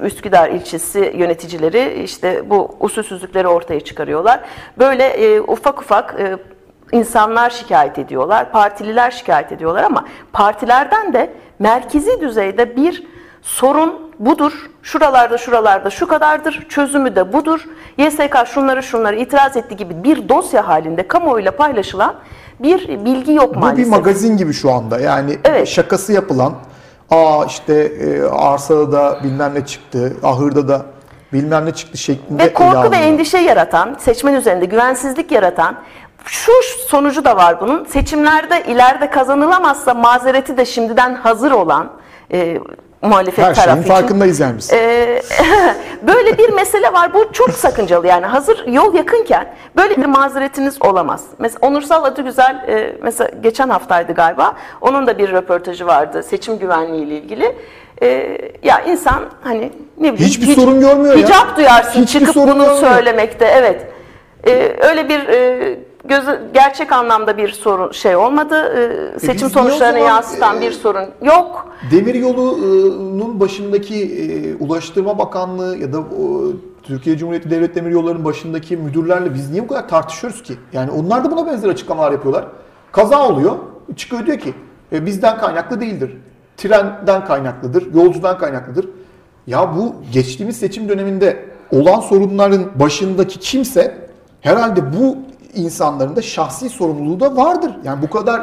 [0.02, 4.40] Üsküdar ilçesi yöneticileri işte bu usulsüzlükleri ortaya çıkarıyorlar.
[4.78, 6.16] Böyle ufak ufak
[6.92, 13.06] insanlar şikayet ediyorlar, partililer şikayet ediyorlar ama partilerden de merkezi düzeyde bir
[13.42, 14.52] sorun budur.
[14.82, 16.66] Şuralarda şuralarda şu kadardır.
[16.68, 17.60] Çözümü de budur.
[17.98, 22.14] YSK şunları şunları itiraz etti gibi bir dosya halinde kamuoyuyla paylaşılan
[22.60, 23.84] bir bilgi yok Bu maalesef.
[23.86, 25.00] bir magazin gibi şu anda.
[25.00, 25.68] Yani Evet.
[25.68, 26.52] şakası yapılan,
[27.10, 30.82] aa işte e, arsada da bilmem ne çıktı, ahırda da
[31.32, 35.76] bilmem ne çıktı şeklinde Ve korku ve endişe yaratan, seçmen üzerinde güvensizlik yaratan,
[36.26, 36.52] şu
[36.88, 37.84] sonucu da var bunun.
[37.84, 41.92] Seçimlerde ileride kazanılamazsa mazereti de şimdiden hazır olan
[42.32, 42.58] e,
[43.02, 43.88] muhalefet Her tarafı için.
[43.88, 44.72] farkındayız yani biz.
[44.72, 45.22] Ee,
[46.06, 47.14] böyle bir mesele var.
[47.14, 48.26] Bu çok sakıncalı yani.
[48.26, 51.24] Hazır yol yakınken böyle bir mazeretiniz olamaz.
[51.38, 54.54] Mesela Onursal Adıgüzel e, mesela geçen haftaydı galiba.
[54.80, 57.56] Onun da bir röportajı vardı seçim güvenliği ile ilgili.
[58.02, 61.26] Ee, ya insan hani ne bileyim Hiçbir sorun görmüyor ya.
[61.26, 62.76] Hicap duyarsın Hiçbir çıkıp bunu görmüyor.
[62.76, 63.44] söylemekte.
[63.46, 63.86] Evet.
[64.46, 68.72] Ee, öyle bir e, gözü, gerçek anlamda bir sorun şey olmadı.
[68.76, 71.68] Ee, biz seçim o sonuçlarını zaman, yansıtan e, bir sorun yok.
[71.90, 79.50] Demiryolu'nun başındaki e, Ulaştırma Bakanlığı ya da o, Türkiye Cumhuriyeti Devlet Demiryolları'nın başındaki müdürlerle biz
[79.50, 80.54] niye bu kadar tartışıyoruz ki?
[80.72, 82.44] Yani onlar da buna benzer açıklamalar yapıyorlar.
[82.92, 83.56] Kaza oluyor.
[83.96, 84.54] Çıkıyor diyor ki
[84.92, 86.16] e, bizden kaynaklı değildir.
[86.56, 88.88] Trenden kaynaklıdır, yolcudan kaynaklıdır.
[89.46, 94.08] Ya bu geçtiğimiz seçim döneminde olan sorunların başındaki kimse
[94.40, 95.16] herhalde bu
[95.56, 97.72] insanların da şahsi sorumluluğu da vardır.
[97.84, 98.40] Yani bu kadar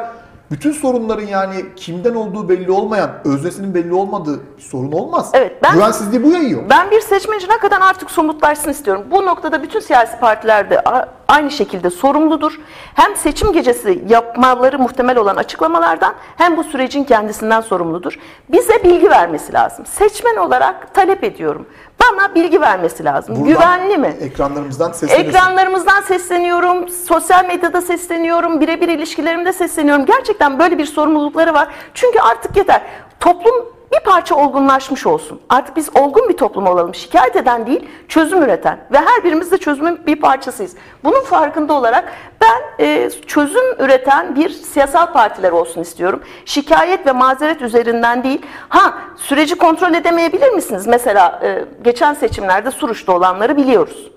[0.51, 5.29] bütün sorunların yani kimden olduğu belli olmayan, öznesinin belli olmadığı bir sorun olmaz.
[5.33, 6.63] Evet, ben- Güvensizliği bu yayıyor.
[6.69, 9.03] Ben bir seçmencinin hakikaten artık somutlaşsın istiyorum.
[9.11, 10.81] Bu noktada bütün siyasi partilerde
[11.27, 12.59] aynı şekilde sorumludur.
[12.93, 18.19] Hem seçim gecesi yapmaları muhtemel olan açıklamalardan hem bu sürecin kendisinden sorumludur.
[18.49, 19.85] Bize bilgi vermesi lazım.
[19.85, 21.67] Seçmen olarak talep ediyorum.
[22.03, 23.35] Bana bilgi vermesi lazım.
[23.35, 23.47] Buradan
[23.79, 24.15] Güvenli mi?
[24.21, 25.29] Ekranlarımızdan sesleniyorsun.
[25.29, 30.05] Ekranlarımızdan sesleniyorum, sosyal medyada sesleniyorum, birebir ilişkilerimde sesleniyorum.
[30.05, 31.67] Gerçekten böyle bir sorumlulukları var.
[31.93, 32.81] Çünkü artık yeter.
[33.19, 33.53] Toplum
[33.93, 35.41] bir parça olgunlaşmış olsun.
[35.49, 36.95] Artık biz olgun bir toplum olalım.
[36.95, 38.79] Şikayet eden değil, çözüm üreten.
[38.91, 40.75] Ve her birimiz de çözümün bir parçasıyız.
[41.03, 46.23] Bunun farkında olarak ben e, çözüm üreten bir siyasal partiler olsun istiyorum.
[46.45, 48.41] Şikayet ve mazeret üzerinden değil.
[48.69, 50.87] Ha süreci kontrol edemeyebilir misiniz?
[50.87, 54.12] Mesela e, geçen seçimlerde Suruç'ta olanları biliyoruz.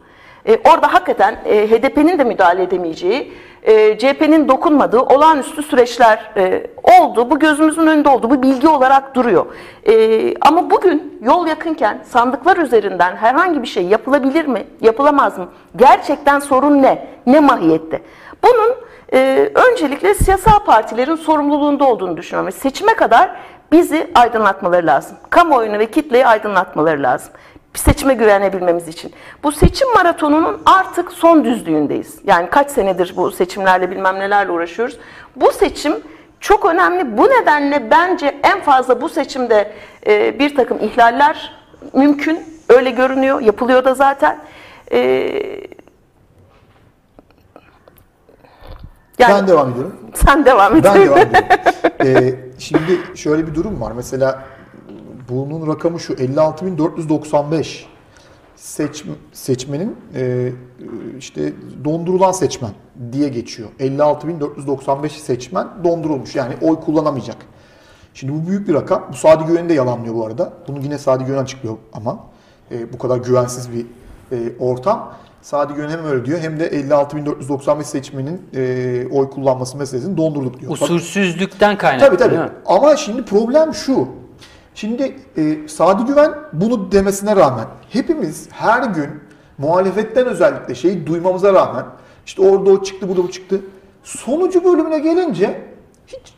[0.47, 3.33] E, orada hakikaten e, HDP'nin de müdahale edemeyeceği,
[3.63, 7.31] e, CHP'nin dokunmadığı olağanüstü süreçler e, oldu.
[7.31, 8.31] Bu gözümüzün önünde oldu.
[8.31, 9.47] Bu bilgi olarak duruyor.
[9.89, 15.49] E, ama bugün yol yakınken sandıklar üzerinden herhangi bir şey yapılabilir mi, yapılamaz mı?
[15.77, 17.09] Gerçekten sorun ne?
[17.27, 18.03] Ne mahiyette?
[18.43, 18.75] Bunun
[19.13, 22.53] e, öncelikle siyasal partilerin sorumluluğunda olduğunu düşünüyorum.
[22.53, 23.31] Seçime kadar
[23.73, 25.17] bizi aydınlatmaları lazım.
[25.31, 27.33] Kamuoyunu ve kitleyi aydınlatmaları lazım
[27.77, 29.13] bir seçime güvenebilmemiz için.
[29.43, 32.19] Bu seçim maratonunun artık son düzlüğündeyiz.
[32.25, 34.99] Yani kaç senedir bu seçimlerle bilmem nelerle uğraşıyoruz.
[35.37, 35.95] Bu seçim
[36.41, 37.17] çok önemli.
[37.19, 39.73] Bu nedenle bence en fazla bu seçimde
[40.07, 41.53] e, bir takım ihlaller
[41.93, 42.41] mümkün.
[42.69, 43.41] Öyle görünüyor.
[43.41, 44.39] Yapılıyor da zaten.
[44.93, 44.99] E,
[49.19, 49.97] yani Ben devam ediyorum.
[50.15, 50.85] sen devam et.
[50.85, 51.49] Ben devam ediyorum.
[52.05, 53.93] Ee, şimdi şöyle bir durum var.
[53.97, 54.45] Mesela
[55.29, 57.85] bunun rakamı şu 56.495
[58.57, 60.53] seç, seçmenin e,
[61.19, 61.53] işte
[61.85, 62.71] dondurulan seçmen
[63.13, 63.69] diye geçiyor.
[63.81, 67.37] 56.495 seçmen dondurulmuş yani oy kullanamayacak.
[68.15, 69.09] Şimdi bu büyük bir rakam.
[69.13, 70.53] Bu Sadi Güven'i de yalanlıyor bu arada.
[70.69, 72.19] Bunu yine Sadi Güven açıklıyor ama
[72.71, 73.87] e, bu kadar güvensiz bir
[74.33, 75.15] e, ortam.
[75.43, 80.73] Sadi Güven hem öyle diyor hem de 56.495 seçmenin e, oy kullanması meselesini dondurduk diyor.
[80.73, 82.53] Usulsüzlükten kaynaklı Tabii tabii.
[82.67, 84.09] Ama şimdi problem şu.
[84.77, 89.11] Şimdi e, Sadi Güven bunu demesine rağmen hepimiz her gün
[89.59, 91.87] muhalefetten özellikle şeyi duymamıza rağmen
[92.27, 93.61] işte orada o çıktı burada bu çıktı.
[94.03, 95.63] Sonucu bölümüne gelince
[96.07, 96.35] hiç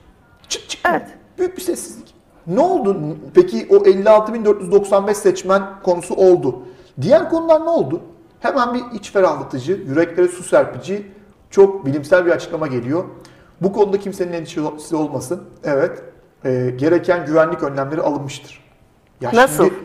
[0.48, 1.01] çıt çıkmıyor.
[1.01, 1.09] Evet.
[1.38, 2.14] Büyük bir sessizlik.
[2.46, 3.16] Ne oldu?
[3.35, 6.59] Peki o 56.495 seçmen konusu oldu.
[7.01, 8.01] Diğer konular ne oldu?
[8.40, 11.12] Hemen bir iç ferahlatıcı, yüreklere su serpici,
[11.51, 13.05] çok bilimsel bir açıklama geliyor.
[13.61, 15.42] Bu konuda kimsenin endişesi olmasın.
[15.64, 16.03] Evet,
[16.44, 18.61] e, gereken güvenlik önlemleri alınmıştır.
[19.20, 19.64] Ya Nasıl?
[19.64, 19.79] Şimdi,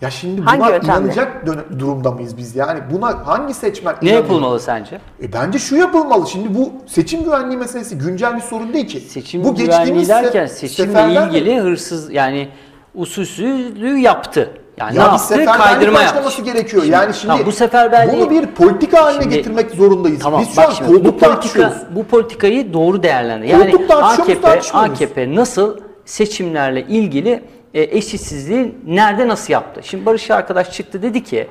[0.00, 1.00] ya şimdi Hangi buna yöntemle?
[1.02, 2.56] inanacak dön- durumda mıyız biz?
[2.56, 4.22] Yani buna hangi seçmen Ne inanıyor?
[4.24, 5.00] yapılmalı sence?
[5.22, 6.26] E bence şu yapılmalı.
[6.26, 9.00] Şimdi bu seçim güvenliği meselesi güncel bir sorun değil ki.
[9.00, 12.48] Seçim bu güvenliği derken se- seçimle seferden de- ilgili hırsız yani
[12.94, 14.50] usulsüzlüğü yaptı.
[14.78, 15.44] Yani Ya ne yaptı?
[15.44, 16.52] Kaydırma başlaması yaptı.
[16.52, 16.82] gerekiyor.
[16.84, 20.18] yani şimdi tamam, bu seferberliği bunu bir politika haline Şimdi- getirmek zorundayız.
[20.22, 23.48] Tamam Biz şu bak an şimdi bu politika bu politikayı doğru değerlendir.
[23.48, 24.48] Yani AKP?
[24.72, 25.76] AKP nasıl
[26.08, 27.42] seçimlerle ilgili
[27.74, 29.80] e, eşitsizliği nerede nasıl yaptı?
[29.84, 31.46] Şimdi Barış arkadaş çıktı dedi ki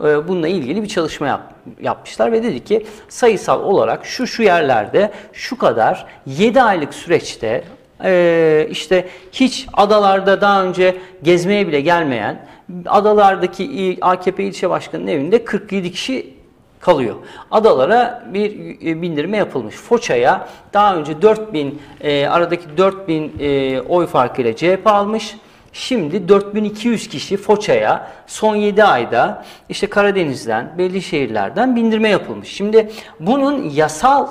[0.00, 5.12] e, bununla ilgili bir çalışma yap, yapmışlar ve dedi ki sayısal olarak şu şu yerlerde
[5.32, 7.64] şu kadar 7 aylık süreçte
[8.04, 12.46] e, işte hiç adalarda daha önce gezmeye bile gelmeyen
[12.86, 16.41] adalardaki AKP ilçe başkanının evinde 47 kişi
[16.82, 17.16] kalıyor.
[17.50, 18.50] Adalara bir
[18.86, 19.74] e, bindirme yapılmış.
[19.74, 25.36] Foça'ya daha önce 4000 e, aradaki 4000 e, oy farkıyla CHP almış.
[25.72, 32.48] Şimdi 4200 kişi Foça'ya son 7 ayda işte Karadeniz'den, belli şehirlerden bindirme yapılmış.
[32.48, 32.90] Şimdi
[33.20, 34.28] bunun yasal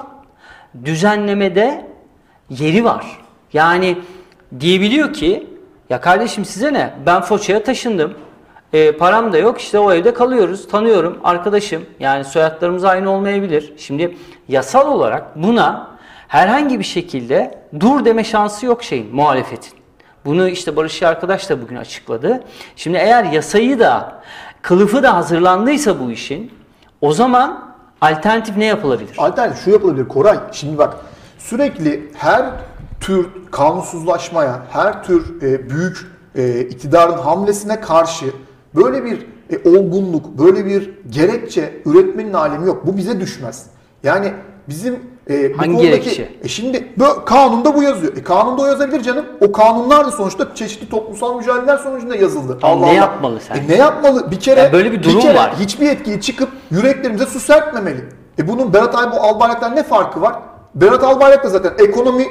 [0.86, 1.86] düzenlemede
[2.50, 3.06] yeri var.
[3.54, 3.98] Yani
[4.60, 5.48] diyebiliyor ki
[5.90, 6.94] ya kardeşim size ne?
[7.06, 8.14] Ben Foça'ya taşındım.
[8.74, 10.68] E, param da yok işte o evde kalıyoruz.
[10.68, 11.86] Tanıyorum arkadaşım.
[12.00, 13.74] Yani soyadlarımız aynı olmayabilir.
[13.78, 15.92] Şimdi yasal olarak buna
[16.28, 19.74] herhangi bir şekilde dur deme şansı yok şeyin muhalefetin.
[20.26, 22.44] Bunu işte Barış arkadaş da bugün açıkladı.
[22.76, 24.22] Şimdi eğer yasayı da
[24.62, 26.52] kılıfı da hazırlandıysa bu işin
[27.02, 29.16] o zaman alternatif ne yapılabilir?
[29.18, 30.40] Alternatif şu yapılabilir Koray.
[30.52, 30.96] Şimdi bak
[31.38, 32.46] sürekli her
[33.00, 38.26] tür kanunsuzlaşmaya, her tür e, büyük e, iktidarın hamlesine karşı
[38.76, 42.88] böyle bir e, olgunluk, böyle bir gerekçe üretmenin alemi yok.
[42.88, 43.66] Bu bize düşmez.
[44.04, 44.34] Yani
[44.70, 46.30] bizim e, bu Hangi konudaki- gerekçe?
[46.44, 48.18] E şimdi bu, kanunda bu yazıyor.
[48.18, 49.26] E kanunda o yazabilir canım.
[49.42, 52.58] O kanunlar da sonuçta çeşitli toplumsal mücadeleler sonucunda yazıldı.
[52.62, 53.62] Tamam, ne yapmalı sence?
[53.62, 54.32] E ne yapmalı?
[54.32, 55.54] Bir kere Ya böyle bir durum kere var.
[55.60, 58.06] hiçbir yetkili çıkıp yüreklerimize su serpmemeli.
[58.40, 60.36] E bunun Berat Albayrak Albayrak'tan ne farkı var?
[60.76, 62.28] Berat Albayrak da zaten ekonomi e,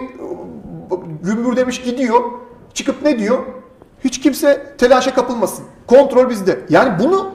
[1.22, 2.20] gümbür demiş gidiyor.
[2.74, 3.38] Çıkıp ne diyor?
[4.04, 5.64] Hiç kimse telaşa kapılmasın.
[5.86, 6.60] Kontrol bizde.
[6.68, 7.30] Yani bunu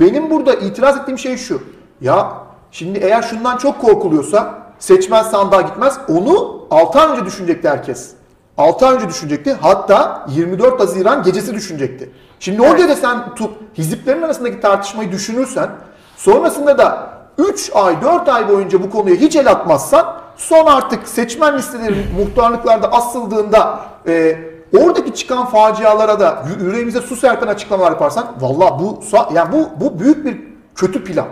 [0.00, 1.62] benim burada itiraz ettiğim şey şu.
[2.00, 5.98] Ya Şimdi eğer şundan çok korkuluyorsa seçmen sandığa gitmez.
[6.08, 8.10] Onu 6 ay önce düşünecekti herkes.
[8.58, 9.56] 6 ay önce düşünecekti.
[9.60, 12.10] Hatta 24 Haziran gecesi düşünecekti.
[12.40, 12.78] Şimdi o Evet.
[12.78, 15.70] gece sen tut hiziplerin arasındaki tartışmayı düşünürsen
[16.16, 21.58] sonrasında da 3 ay 4 ay boyunca bu konuya hiç el atmazsan son artık seçmen
[21.58, 24.38] listeleri muhtarlıklarda asıldığında e,
[24.78, 29.00] oradaki çıkan facialara da yü- yüreğimize su serpen açıklamalar yaparsan valla bu
[29.34, 30.40] yani bu bu büyük bir
[30.74, 31.26] kötü plan.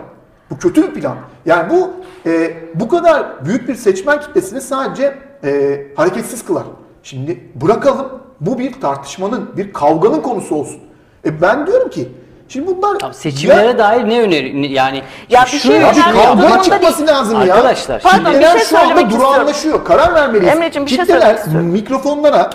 [0.49, 1.15] Bu kötü bir plan.
[1.45, 1.91] Yani bu
[2.29, 6.63] e, bu kadar büyük bir seçmen kitlesini sadece e, hareketsiz kılar.
[7.03, 8.07] Şimdi bırakalım
[8.41, 10.79] bu bir tartışmanın, bir kavganın konusu olsun.
[11.25, 12.11] E ben diyorum ki
[12.47, 16.01] şimdi bunlar Tamam, seçimlere Ya- dair ne öneri ne- yani Ya bir şu- şey önemli
[16.23, 17.53] kavga çıkması lazım ya.
[17.55, 19.11] Arkadaşlar, Pardon, bir şey şu anda söylemek istiyorum.
[19.33, 19.85] durağanlaşıyor.
[19.85, 20.53] Karar vermeliyiz.
[20.55, 21.67] Emreciğim, bir şey Kitleler söylemek istiyorum.
[21.67, 22.49] mikrofonlara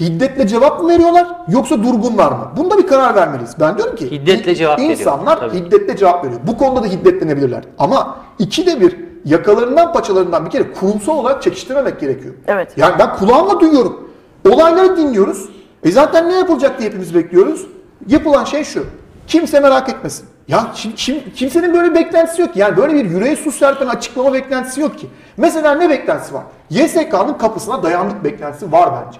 [0.00, 2.50] hiddetle cevap mı veriyorlar yoksa durgunlar mı?
[2.56, 3.54] Bunda bir karar vermeliyiz.
[3.60, 5.56] Ben diyorum ki Hiddetle cevap veriyor, insanlar tabii.
[5.56, 6.40] hiddetle cevap veriyor.
[6.46, 7.64] Bu konuda da hiddetlenebilirler.
[7.78, 12.34] Ama ikide bir yakalarından paçalarından bir kere kurumsal olarak çekiştirmemek gerekiyor.
[12.46, 12.72] Evet.
[12.76, 14.10] Yani ben kulağımla duyuyorum.
[14.50, 15.48] Olayları dinliyoruz.
[15.82, 17.66] E zaten ne yapılacak diye hepimiz bekliyoruz.
[18.08, 18.86] Yapılan şey şu.
[19.26, 20.26] Kimse merak etmesin.
[20.48, 22.60] Ya şimdi kim, kimsenin böyle bir beklentisi yok ki.
[22.60, 25.06] Yani böyle bir yüreğe su serpen açıklama beklentisi yok ki.
[25.36, 26.42] Mesela ne beklentisi var?
[26.70, 29.18] YSK'nın kapısına dayandık beklentisi var bence.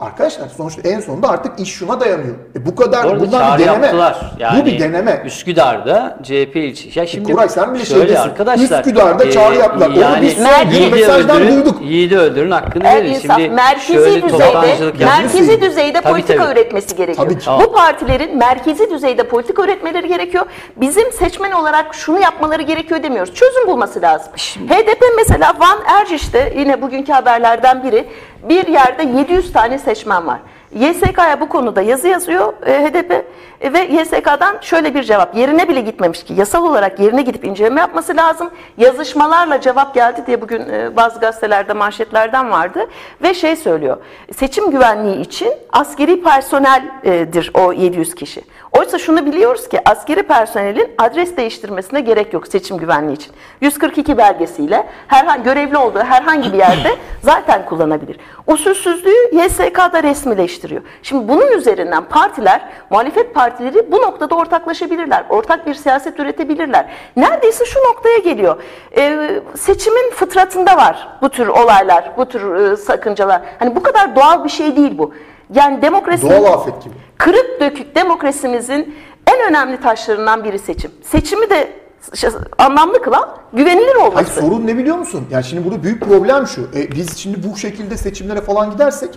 [0.00, 2.34] Arkadaşlar sonuçta en sonunda artık iş şuna dayanıyor.
[2.56, 3.86] E bu kadar bundan bir deneme.
[3.86, 4.16] yaptılar.
[4.38, 5.22] Yani bu bir deneme.
[5.24, 7.00] Üsküdar'da CHP ilçe.
[7.00, 8.78] Ya şimdi Koray sen bile şöyle arkadaşlar.
[8.80, 9.88] Üsküdar'da çağrı yaptılar.
[9.90, 11.82] Onu Yani biz son bir yiğidi mesajdan öldürün, duyduk.
[11.82, 13.14] Yiğidi öldürün hakkını El verin.
[13.14, 16.52] insaf, Şimdi merkezi düzeyde, merkezi düzeyde Tabii, politika tabii.
[16.52, 17.28] üretmesi gerekiyor.
[17.28, 17.50] Tabii ki.
[17.62, 20.46] Bu partilerin merkezi düzeyde politika üretmeleri gerekiyor.
[20.76, 23.34] Bizim seçmen olarak şunu yapmaları gerekiyor demiyoruz.
[23.34, 24.32] Çözüm bulması lazım.
[24.68, 28.06] HDP mesela Van Erciş'te yine bugünkü haberlerden biri
[28.48, 30.40] bir yerde 700 tane seçmen var.
[30.74, 33.24] YSK'ya bu konuda yazı yazıyor e, HDP
[33.62, 35.36] ve YSK'dan şöyle bir cevap.
[35.36, 38.50] Yerine bile gitmemiş ki yasal olarak yerine gidip inceleme yapması lazım.
[38.78, 42.86] Yazışmalarla cevap geldi diye bugün e, bazı gazetelerde manşetlerden vardı
[43.22, 43.96] ve şey söylüyor.
[44.36, 48.42] Seçim güvenliği için askeri personeldir o 700 kişi.
[48.72, 53.32] Oysa şunu biliyoruz ki askeri personelin adres değiştirmesine gerek yok seçim güvenliği için.
[53.60, 58.16] 142 belgesiyle herhangi görevli olduğu herhangi bir yerde zaten kullanabilir.
[58.46, 60.82] Usulsüzlüğü YSK'da resmileştiriyor.
[61.02, 63.45] Şimdi bunun üzerinden partiler, muhalefet partileri
[63.90, 65.24] bu noktada ortaklaşabilirler.
[65.28, 66.86] Ortak bir siyaset üretebilirler.
[67.16, 68.62] Neredeyse şu noktaya geliyor.
[68.96, 73.42] Ee, seçimin fıtratında var bu tür olaylar, bu tür e, sakıncalar.
[73.58, 75.14] Hani bu kadar doğal bir şey değil bu.
[75.54, 76.94] Yani demokrasi Doğal afet gibi.
[77.18, 78.94] kırık dökük demokrasimizin
[79.26, 80.90] en önemli taşlarından biri seçim.
[81.04, 81.68] Seçimi de
[82.14, 82.28] ş-
[82.58, 84.40] anlamlı kılan güvenilir Hayır olması.
[84.40, 85.26] sorun ne biliyor musun?
[85.30, 86.60] Yani şimdi burada büyük problem şu.
[86.62, 89.10] E, biz şimdi bu şekilde seçimlere falan gidersek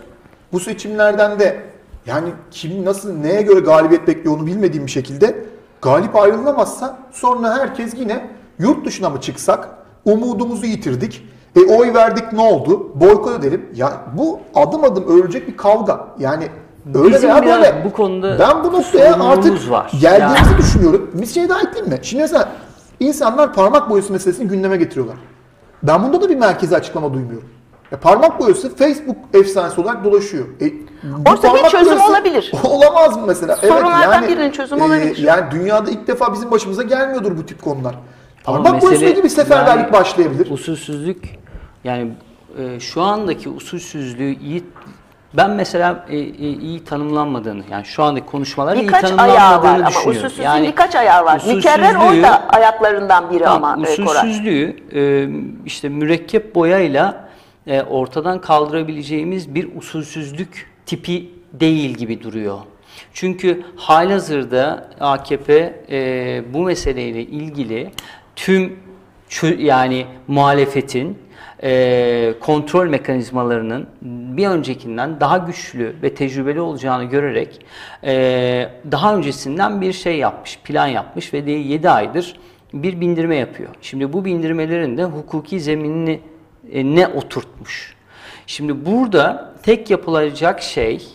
[0.54, 1.60] bu seçimlerden de
[2.10, 5.46] yani kim nasıl neye göre galibiyet bekliyor onu bilmediğim bir şekilde
[5.82, 9.70] galip ayrılamazsa sonra herkes yine yurt dışına mı çıksak
[10.06, 11.26] umudumuzu yitirdik.
[11.56, 12.92] E oy verdik ne oldu?
[12.96, 13.66] Boykot edelim.
[13.76, 16.08] Ya bu adım adım ölecek bir kavga.
[16.20, 16.48] Yani
[16.96, 17.82] öyle Bizim veya böyle.
[17.86, 19.92] bu konuda ben bu noktaya artık var.
[20.02, 21.12] geldiğimizi Yani- düşünüyorum.
[21.14, 22.00] Bir şey daha ekleyeyim mi?
[22.02, 22.50] Şimdi mesela
[23.00, 25.18] insanlar parmak boyası meselesini gündeme getiriyorlar.
[25.84, 27.50] Ben bunda da bir merkezi açıklama duymuyorum.
[27.92, 30.46] Ya parmak boyası Facebook efsanesi olarak dolaşıyor.
[30.62, 30.72] E,
[31.04, 32.52] bu Oysa bir çözüm olabilir.
[32.64, 33.56] Olamaz mı mesela?
[33.56, 35.18] Sorunlardan birinin çözümü olabilir.
[35.18, 37.96] Yani dünyada ilk defa bizim başımıza gelmiyordur bu tip konular.
[38.46, 40.52] Ama boyasıyla mesele- ilgili bir seferberlik yani başlayabilir.
[40.52, 41.40] Usulsüzlük
[41.84, 42.12] yani
[42.58, 44.64] e, şu andaki usulsüzlüğü iyi
[45.34, 49.76] ben mesela e, e, iyi tanımlanmadığını yani şu andaki konuşmalar iyi Birkaç ayağı var tanımlanmadığını
[49.76, 50.26] ama düşünüyorum.
[50.26, 51.42] usulsüzlüğün birkaç ayağı var.
[51.48, 54.06] Mükerrer oy da ayaklarından biri Tamam, ama e, Koray.
[54.06, 55.30] usulsüzlüğü e,
[55.66, 57.30] işte mürekkep boyayla
[57.68, 62.60] e, ortadan kaldırabileceğimiz bir usulsüzlük tipi değil gibi duruyor.
[63.14, 67.92] Çünkü halihazırda AKP e, bu meseleyle ilgili
[68.36, 68.80] tüm
[69.58, 71.18] yani muhalefetin
[71.64, 73.88] e, kontrol mekanizmalarının
[74.38, 77.66] bir öncekinden daha güçlü ve tecrübeli olacağını görerek
[78.04, 82.40] e, daha öncesinden bir şey yapmış, plan yapmış ve de 7 aydır
[82.74, 83.70] bir bindirme yapıyor.
[83.82, 86.20] Şimdi bu bindirmelerin de hukuki zeminini
[86.72, 87.99] e, ne oturtmuş.
[88.50, 91.08] Şimdi burada tek yapılacak şey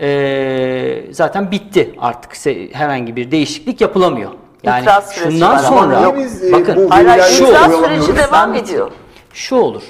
[0.00, 4.30] e, zaten bitti artık Se- herhangi bir değişiklik yapılamıyor.
[4.62, 8.90] Yani İtiraz şundan ama sonra biz, e, bakın bu Hayır, şu itiraz süreci devam ediyor.
[9.32, 9.82] şu olur.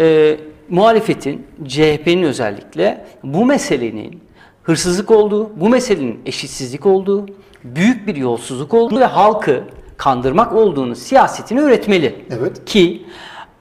[0.00, 0.36] E,
[0.68, 4.20] muhalefetin, CHP'nin özellikle bu meselenin
[4.62, 7.26] hırsızlık olduğu, bu meselenin eşitsizlik olduğu,
[7.64, 9.64] büyük bir yolsuzluk olduğu ve halkı
[9.96, 12.24] kandırmak olduğunu siyasetini öğretmeli.
[12.30, 12.64] Evet.
[12.64, 13.06] Ki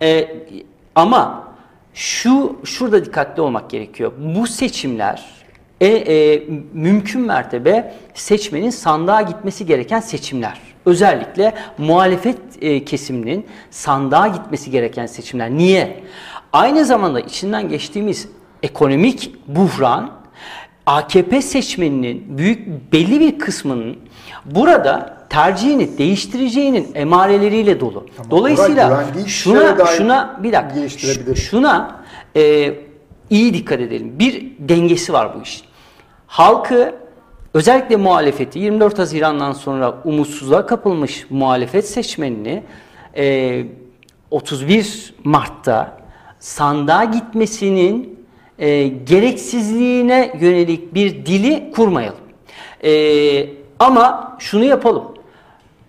[0.01, 0.27] e,
[0.95, 1.48] ama
[1.93, 4.11] şu şurada dikkatli olmak gerekiyor.
[4.35, 5.25] Bu seçimler
[5.81, 10.59] e, e, mümkün mertebe seçmenin sandığa gitmesi gereken seçimler.
[10.85, 15.51] Özellikle muhalefet e, kesiminin sandığa gitmesi gereken seçimler.
[15.51, 16.03] Niye?
[16.53, 18.27] Aynı zamanda içinden geçtiğimiz
[18.63, 20.11] ekonomik buhran
[20.85, 23.97] AKP seçmeninin büyük belli bir kısmının
[24.45, 28.05] burada tercihini değiştireceğinin emareleriyle dolu.
[28.29, 32.01] Dolayısıyla güvendiği kişilere şuna şuna bir dakika şuna
[32.35, 32.73] e,
[33.29, 34.19] iyi dikkat edelim.
[34.19, 35.65] Bir dengesi var bu işin.
[36.27, 36.95] Halkı
[37.53, 42.63] özellikle muhalefeti 24 Haziran'dan sonra umutsuzluğa kapılmış muhalefet seçmenini
[43.17, 43.65] e,
[44.31, 45.97] 31 Mart'ta
[46.39, 48.19] sandığa gitmesinin
[48.59, 52.19] e, gereksizliğine yönelik bir dili kurmayalım.
[52.83, 53.49] E,
[53.79, 55.03] ama şunu yapalım.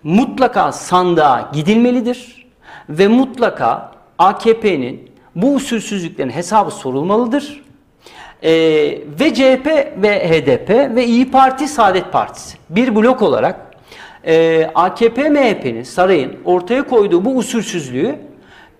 [0.03, 2.47] Mutlaka sandığa gidilmelidir
[2.89, 7.61] ve mutlaka AKP'nin bu usulsüzlüklerin hesabı sorulmalıdır.
[8.43, 8.51] Ee,
[9.19, 9.65] ve CHP
[10.03, 13.71] ve HDP ve İyi Parti Saadet Partisi bir blok olarak
[14.25, 18.15] e, AKP MHP'nin sarayın ortaya koyduğu bu usulsüzlüğü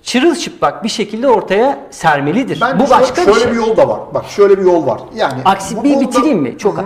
[0.03, 2.61] çırılçıplak bir şekilde ortaya sermelidir.
[2.61, 3.51] Bence bu şöyle- başka şöyle bir şey.
[3.51, 3.99] bir yol da var.
[4.13, 5.01] Bak şöyle bir yol var.
[5.15, 6.57] Yani Aksi bir konuda- bitireyim mi?
[6.57, 6.85] Çok Hı hı.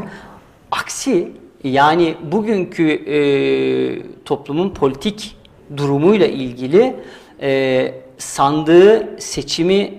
[0.71, 1.31] aksi
[1.69, 3.17] yani bugünkü e,
[4.25, 5.37] toplumun politik
[5.77, 6.95] durumuyla ilgili
[7.41, 9.93] e, sandığı seçimi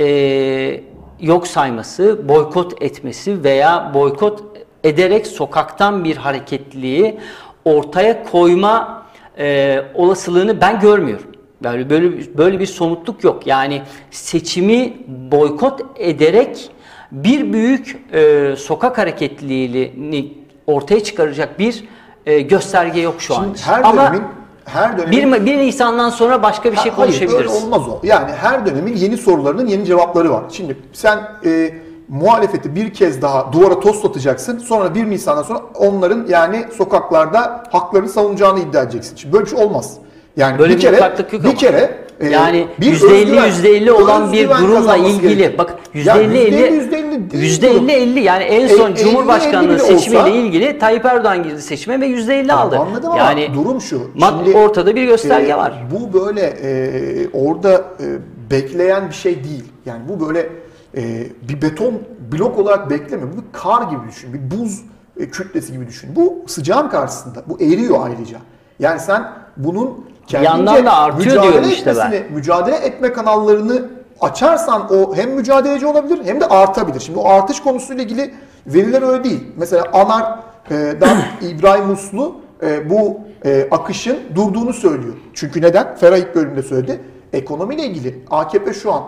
[0.00, 0.80] e,
[1.20, 4.42] yok sayması, boykot etmesi veya boykot
[4.84, 7.18] ederek sokaktan bir hareketliliği
[7.64, 9.06] ortaya koyma
[9.38, 11.26] e, olasılığını ben görmüyorum.
[11.62, 13.46] Böyle böyle böyle bir somutluk yok.
[13.46, 16.70] Yani seçimi boykot ederek
[17.12, 21.84] bir büyük e, sokak hareketliliğini ortaya çıkaracak bir
[22.26, 23.42] e, gösterge yok şu an.
[23.42, 24.22] Şimdi her Ama dönemin
[24.64, 27.52] her dönemin 1, 1 Nisan'dan sonra başka bir şey Ha, hayır, konuşabiliriz.
[27.54, 28.00] öyle olmaz o.
[28.02, 30.44] Yani her dönemin yeni sorularının yeni cevapları var.
[30.50, 31.74] Şimdi sen e,
[32.08, 34.58] muhalefeti bir kez daha duvara toslatacaksın.
[34.58, 39.16] Sonra 1 Nisan'dan sonra onların yani sokaklarda haklarını savunacağını iddia edeceksin.
[39.16, 39.94] Şimdi böyle bir şey olmaz.
[40.36, 41.56] Yani Böyle bir bir kere mutlaklık yok bir ama.
[41.58, 45.58] kere e, yani bir %50 özgüven- %50 olan bir durumla ilgili gerekiyor.
[45.58, 47.88] bak Ya %50 50 %50 değil durum.
[47.88, 52.00] %50 50 yani en E, son 50 Cumhurbaşkanlığı seçimiyle olsa- ilgili Tayyip Erdoğan girdi seçime
[52.00, 52.78] ve %50 aldı.
[52.78, 54.10] Anladım ama yani durum şu.
[54.44, 55.84] Şimdi, ortada bir gösterge e, var.
[55.92, 58.04] Bu böyle e, orada e,
[58.50, 59.64] bekleyen bir şey değil.
[59.86, 60.48] Yani bu böyle
[60.96, 61.94] e, bir beton
[62.32, 63.22] blok olarak bekleme.
[63.32, 64.30] Bu bir kar gibi düşün.
[64.34, 64.80] Bir buz
[65.20, 66.16] e, kütlesi gibi düşün.
[66.16, 67.42] Bu sıcağın karşısında.
[67.46, 68.36] Bu eriyor ayrıca.
[68.78, 69.24] Yani sen
[69.56, 72.06] bunun kendince yandan da artıyor mücadele diyorum işte ben.
[72.06, 73.88] etmesini, mücadele etme kanallarını
[74.20, 77.00] açarsan o hem mücadeleci olabilir hem de artabilir.
[77.00, 78.34] Şimdi o artış konusuyla ilgili
[78.66, 79.44] veriler öyle değil.
[79.56, 85.14] Mesela Anar'dan İbrahim Uslu e, bu e, akışın durduğunu söylüyor.
[85.34, 85.96] Çünkü neden?
[85.96, 87.00] Ferah ilk bölümde söyledi.
[87.32, 89.02] Ekonomiyle ilgili AKP şu an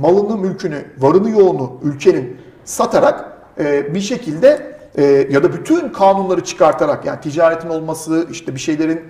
[0.00, 7.04] malını, mülkünü, varını, yoğunu ülkenin satarak e, bir şekilde e, ya da bütün kanunları çıkartarak
[7.04, 9.00] yani ticaretin olması, işte bir şeylerin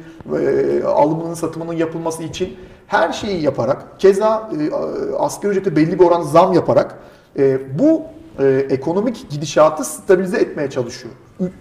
[0.40, 2.56] e, alımının, satımının yapılması için
[2.86, 4.74] her şeyi yaparak, keza e,
[5.18, 6.98] asgari ücrete belli bir oran zam yaparak
[7.38, 8.02] e, bu
[8.38, 11.14] e, ekonomik gidişatı stabilize etmeye çalışıyor.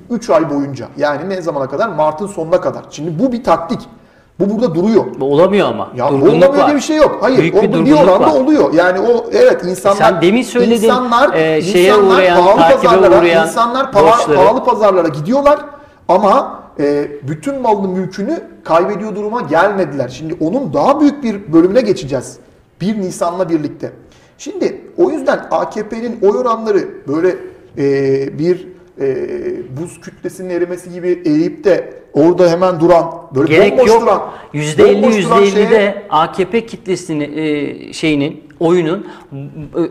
[0.09, 0.87] 3 ay boyunca.
[0.97, 1.89] Yani ne zamana kadar?
[1.89, 2.85] Mart'ın sonuna kadar.
[2.89, 3.79] Şimdi bu bir taktik.
[4.39, 5.05] Bu burada duruyor.
[5.21, 5.89] Olamıyor ama.
[5.95, 6.67] Ya Durgunluk var.
[6.67, 7.17] diye bir şey yok.
[7.21, 8.39] Hayır, Büyük o bir oranda var.
[8.41, 8.73] oluyor.
[8.73, 13.47] Yani o evet insanlar Sen demin söyledin, insanlar, e, şeye insanlar uğrayan, pahalı pazarlara, uğrayan
[13.47, 15.59] insanlar pahalı, pahalı pazarlara gidiyorlar
[16.07, 20.09] ama e, bütün malını mülkünü kaybediyor duruma gelmediler.
[20.09, 22.37] Şimdi onun daha büyük bir bölümüne geçeceğiz.
[22.81, 23.91] 1 Nisan'la birlikte.
[24.37, 27.35] Şimdi o yüzden AKP'nin oy oranları böyle
[27.77, 28.67] e, bir
[29.01, 34.01] e, buz kütlesinin erimesi gibi eğip de orada hemen duran, böyle Gerek bomboş yok.
[34.01, 34.21] duran,
[34.53, 39.07] %50 bomboş duran şeye- %50'de AKP kitlesini e, şeyinin oyunun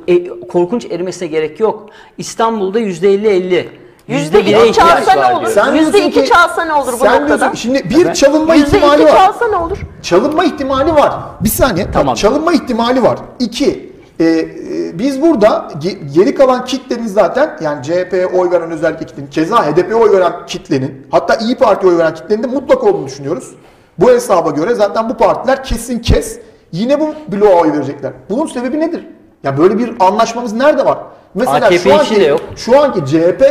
[0.09, 1.87] e, korkunç erimesine gerek yok.
[2.19, 3.69] İstanbul'da %50 50.
[4.09, 5.47] Yüzde 1'e iki çalsa ne olur?
[5.47, 7.39] Sen Yüzde iki ki- çalsa ne olur bu sen noktada?
[7.41, 8.17] diyorsun- şimdi bir Evet.
[8.17, 9.27] çalınma Yüzde ihtimali iki var.
[9.27, 9.79] çalsa ne olur?
[10.03, 11.13] Çalınma ihtimali var.
[11.41, 11.87] Bir saniye.
[11.87, 12.15] Bak, Tamam.
[12.15, 13.19] çalınma ihtimali var.
[13.41, 19.07] İki, e, e, biz burada ge- geri kalan kitlenin zaten yani CHP'ye oy veren özellikle
[19.07, 23.07] kitlenin, keza HDP'ye oy veren kitlenin, hatta İyi Parti'ye oy veren kitlenin de mutlak olduğunu
[23.07, 23.55] düşünüyoruz.
[23.99, 26.39] Bu hesaba göre zaten bu partiler kesin kes
[26.73, 28.13] yine bu bloğa oy verecekler.
[28.31, 29.07] Bunun sebebi nedir?
[29.43, 30.99] Ya böyle bir anlaşmamız nerede var?
[31.35, 32.41] Mesela AKP şu anki, yok.
[32.57, 33.43] şu anki CHP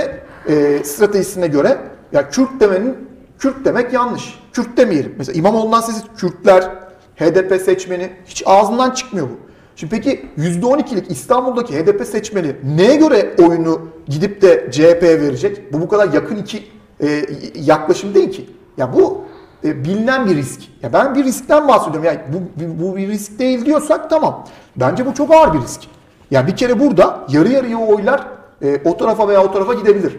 [0.49, 1.77] e, stratejisine göre
[2.11, 2.97] ya Kürt demenin
[3.39, 4.39] Kürt demek yanlış.
[4.53, 5.15] Kürt demeyelim.
[5.17, 6.63] Mesela İmamoğlu'ndan sesi Kürtler,
[7.15, 9.46] HDP seçmeni hiç ağzından çıkmıyor bu.
[9.77, 15.73] Şimdi peki %12'lik İstanbul'daki HDP seçmeni neye göre oyunu gidip de CHP'ye verecek?
[15.73, 16.63] Bu bu kadar yakın iki
[17.01, 17.25] e,
[17.55, 18.49] yaklaşım değil ki.
[18.77, 19.21] Ya bu
[19.63, 20.61] e, bilinen bir risk.
[20.83, 22.03] Ya ben bir riskten bahsediyorum.
[22.03, 24.45] Yani bu, bu, bir risk değil diyorsak tamam.
[24.75, 25.81] Bence bu çok ağır bir risk.
[26.31, 28.27] Yani bir kere burada yarı yarıya oylar
[28.61, 30.15] e, o tarafa veya o tarafa gidebilir.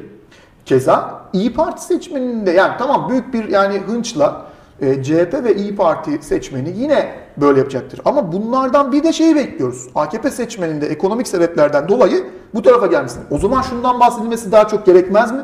[0.65, 4.47] Keza İyi Parti seçmeninde yani tamam büyük bir yani hınçla
[4.81, 8.01] e, CHP ve İyi Parti seçmeni yine böyle yapacaktır.
[8.05, 9.87] Ama bunlardan bir de şeyi bekliyoruz.
[9.95, 13.23] AKP seçmeninde ekonomik sebeplerden dolayı bu tarafa gelmesin.
[13.31, 15.41] O zaman şundan bahsedilmesi daha çok gerekmez mi?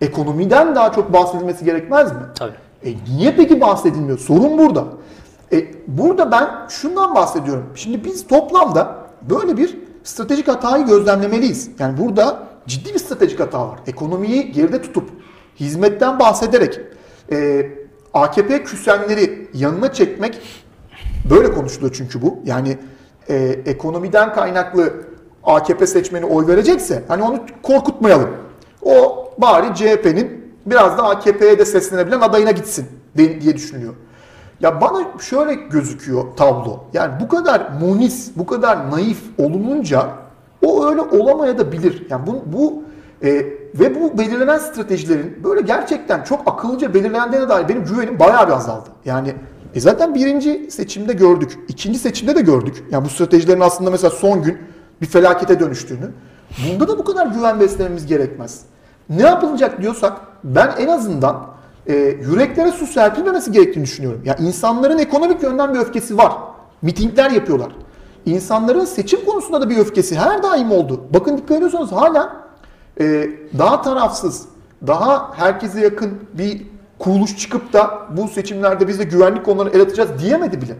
[0.00, 2.18] Ekonomiden daha çok bahsedilmesi gerekmez mi?
[2.38, 2.52] Tabii.
[2.84, 4.18] E niye peki bahsedilmiyor?
[4.18, 4.84] Sorun burada.
[5.52, 7.64] E, burada ben şundan bahsediyorum.
[7.74, 8.96] Şimdi biz toplamda
[9.30, 11.70] böyle bir stratejik hatayı gözlemlemeliyiz.
[11.78, 13.78] Yani burada ciddi bir stratejik hata var.
[13.86, 15.10] Ekonomiyi geride tutup
[15.60, 16.80] hizmetten bahsederek
[17.32, 17.70] e,
[18.14, 20.38] AKP küsenleri yanına çekmek
[21.30, 22.38] böyle konuşuluyor çünkü bu.
[22.44, 22.78] Yani
[23.28, 23.34] e,
[23.66, 24.92] ekonomiden kaynaklı
[25.44, 28.30] AKP seçmeni oy verecekse hani onu korkutmayalım.
[28.82, 33.94] O bari CHP'nin biraz da AKP'ye de seslenebilen adayına gitsin diye düşünülüyor.
[34.60, 36.84] Ya bana şöyle gözüküyor tablo.
[36.92, 40.08] Yani bu kadar munis, bu kadar naif olununca
[40.64, 42.06] o öyle olamaya da bilir.
[42.10, 42.82] Yani bu, bu
[43.22, 43.32] e,
[43.74, 48.88] ve bu belirlenen stratejilerin böyle gerçekten çok akıllıca belirlendiğine dair benim güvenim bayağı bir azaldı.
[49.04, 49.34] Yani
[49.76, 52.84] e zaten birinci seçimde gördük, ikinci seçimde de gördük.
[52.90, 54.58] Yani bu stratejilerin aslında mesela son gün
[55.00, 56.10] bir felakete dönüştüğünü.
[56.66, 58.60] Bunda da bu kadar güven beslememiz gerekmez.
[59.08, 61.46] Ne yapılacak diyorsak ben en azından
[61.86, 61.94] e,
[62.30, 64.22] yüreklere su serpilmemesi gerektiğini düşünüyorum.
[64.24, 66.32] Ya insanların ekonomik yönden bir öfkesi var.
[66.82, 67.72] Mitingler yapıyorlar.
[68.26, 71.00] İnsanların seçim konusunda da bir öfkesi her daim oldu.
[71.14, 72.36] Bakın dikkat ediyorsanız hala
[73.00, 74.44] e, daha tarafsız,
[74.86, 80.10] daha herkese yakın bir kuruluş çıkıp da bu seçimlerde biz de güvenlik konularını el atacağız
[80.18, 80.76] diyemedi bile.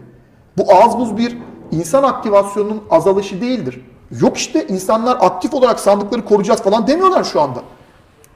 [0.57, 1.37] Bu az buz bir
[1.71, 3.85] insan aktivasyonunun azalışı değildir.
[4.21, 7.59] Yok işte insanlar aktif olarak sandıkları koruyacağız falan demiyorlar şu anda.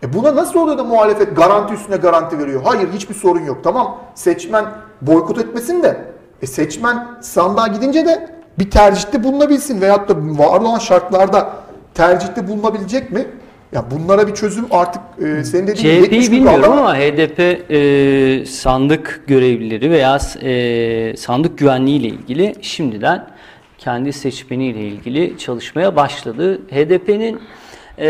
[0.04, 2.62] E buna nasıl oluyor da muhalefet garanti üstüne garanti veriyor?
[2.64, 3.58] Hayır hiçbir sorun yok.
[3.64, 4.66] Tamam seçmen
[5.02, 6.06] boykot etmesin de
[6.42, 11.50] e seçmen sandığa gidince de bir tercihte bulunabilsin veyahut da var olan şartlarda
[11.94, 13.28] tercihte bulunabilecek mi?
[13.72, 17.40] Ya bunlara bir çözüm artık e, senin dediğin gibi 70 CHP'yi bilmiyorum kaldı ama HDP
[17.72, 23.28] e, sandık görevlileri veya e, sandık güvenliği ile ilgili şimdiden
[23.78, 26.62] kendi seçmeniyle ilgili çalışmaya başladı.
[26.72, 27.40] HDP'nin
[27.98, 28.08] e,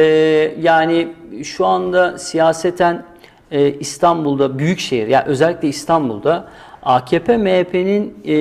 [0.61, 1.07] yani
[1.43, 3.03] şu anda siyaseten
[3.51, 6.47] e, İstanbul'da büyükşehir yani özellikle İstanbul'da
[6.83, 8.37] AKP MHP'nin e,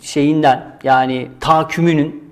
[0.00, 2.24] şeyinden yani tahakkümünün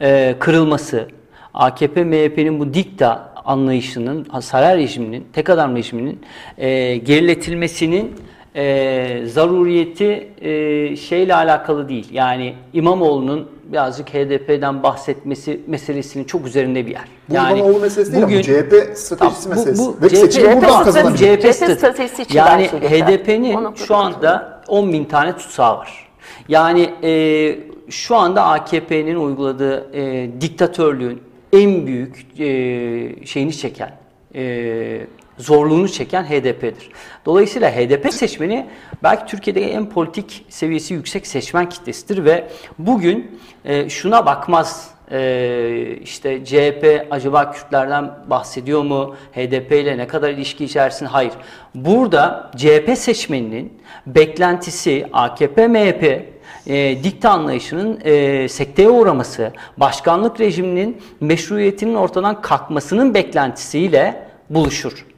[0.00, 1.08] e, kırılması,
[1.54, 6.20] AKP MHP'nin bu dikta anlayışının, saray rejiminin, tek adam rejiminin
[6.58, 8.14] e, geriletilmesinin
[8.56, 12.08] e, zaruriyeti e, şeyle alakalı değil.
[12.12, 17.04] Yani İmamoğlu'nun birazcık HDP'den bahsetmesi meselesinin çok üzerinde bir yer.
[17.28, 19.82] Bu İmamoğlu meselesi değil ama CHP stratejisi Tamam, meselesi.
[19.82, 21.36] bu Ve CHP seçimi buradan stratejisi- kazanabilir.
[21.36, 22.22] CHP, CHP stratejisi.
[22.22, 22.66] için yani.
[22.66, 26.08] HDP'nin şu anda 10 bin tane tutsağı var.
[26.48, 27.58] Yani e,
[27.90, 31.22] şu anda AKP'nin uyguladığı e, diktatörlüğün
[31.52, 33.92] en büyük e, şeyini çeken,
[34.34, 35.06] e,
[35.38, 36.90] zorluğunu çeken HDP'dir.
[37.26, 38.66] Dolayısıyla HDP seçmeni
[39.02, 42.48] belki Türkiye'de en politik seviyesi yüksek seçmen kitlesidir ve
[42.78, 49.16] bugün e, şuna bakmaz ee, işte CHP acaba Kürtlerden bahsediyor mu?
[49.32, 51.08] HDP ile ne kadar ilişki içerisinde?
[51.08, 51.32] Hayır.
[51.74, 56.24] Burada CHP seçmeninin beklentisi AKP, MHP
[56.66, 65.09] e, dikta anlayışının e, sekteye uğraması, başkanlık rejiminin meşruiyetinin ortadan kalkmasının beklentisiyle buluşur.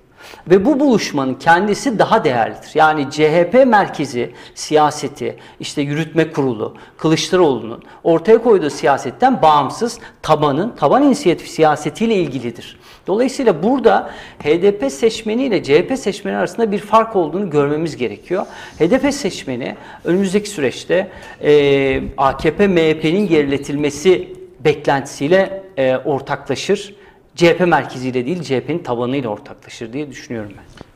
[0.51, 2.71] Ve bu buluşmanın kendisi daha değerlidir.
[2.75, 11.49] Yani CHP merkezi siyaseti, işte yürütme kurulu, Kılıçdaroğlu'nun ortaya koyduğu siyasetten bağımsız tabanın, taban inisiyatif
[11.49, 12.79] siyasetiyle ilgilidir.
[13.07, 14.11] Dolayısıyla burada
[14.43, 18.47] HDP seçmeni ile CHP seçmeni arasında bir fark olduğunu görmemiz gerekiyor.
[18.79, 21.09] HDP seçmeni önümüzdeki süreçte
[21.43, 24.29] e, AKP MHP'nin geriletilmesi
[24.61, 26.95] beklentisiyle e, ortaklaşır.
[27.37, 30.93] CHP merkeziyle değil CHP'nin tabanıyla ortaklaşır diye düşünüyorum ben.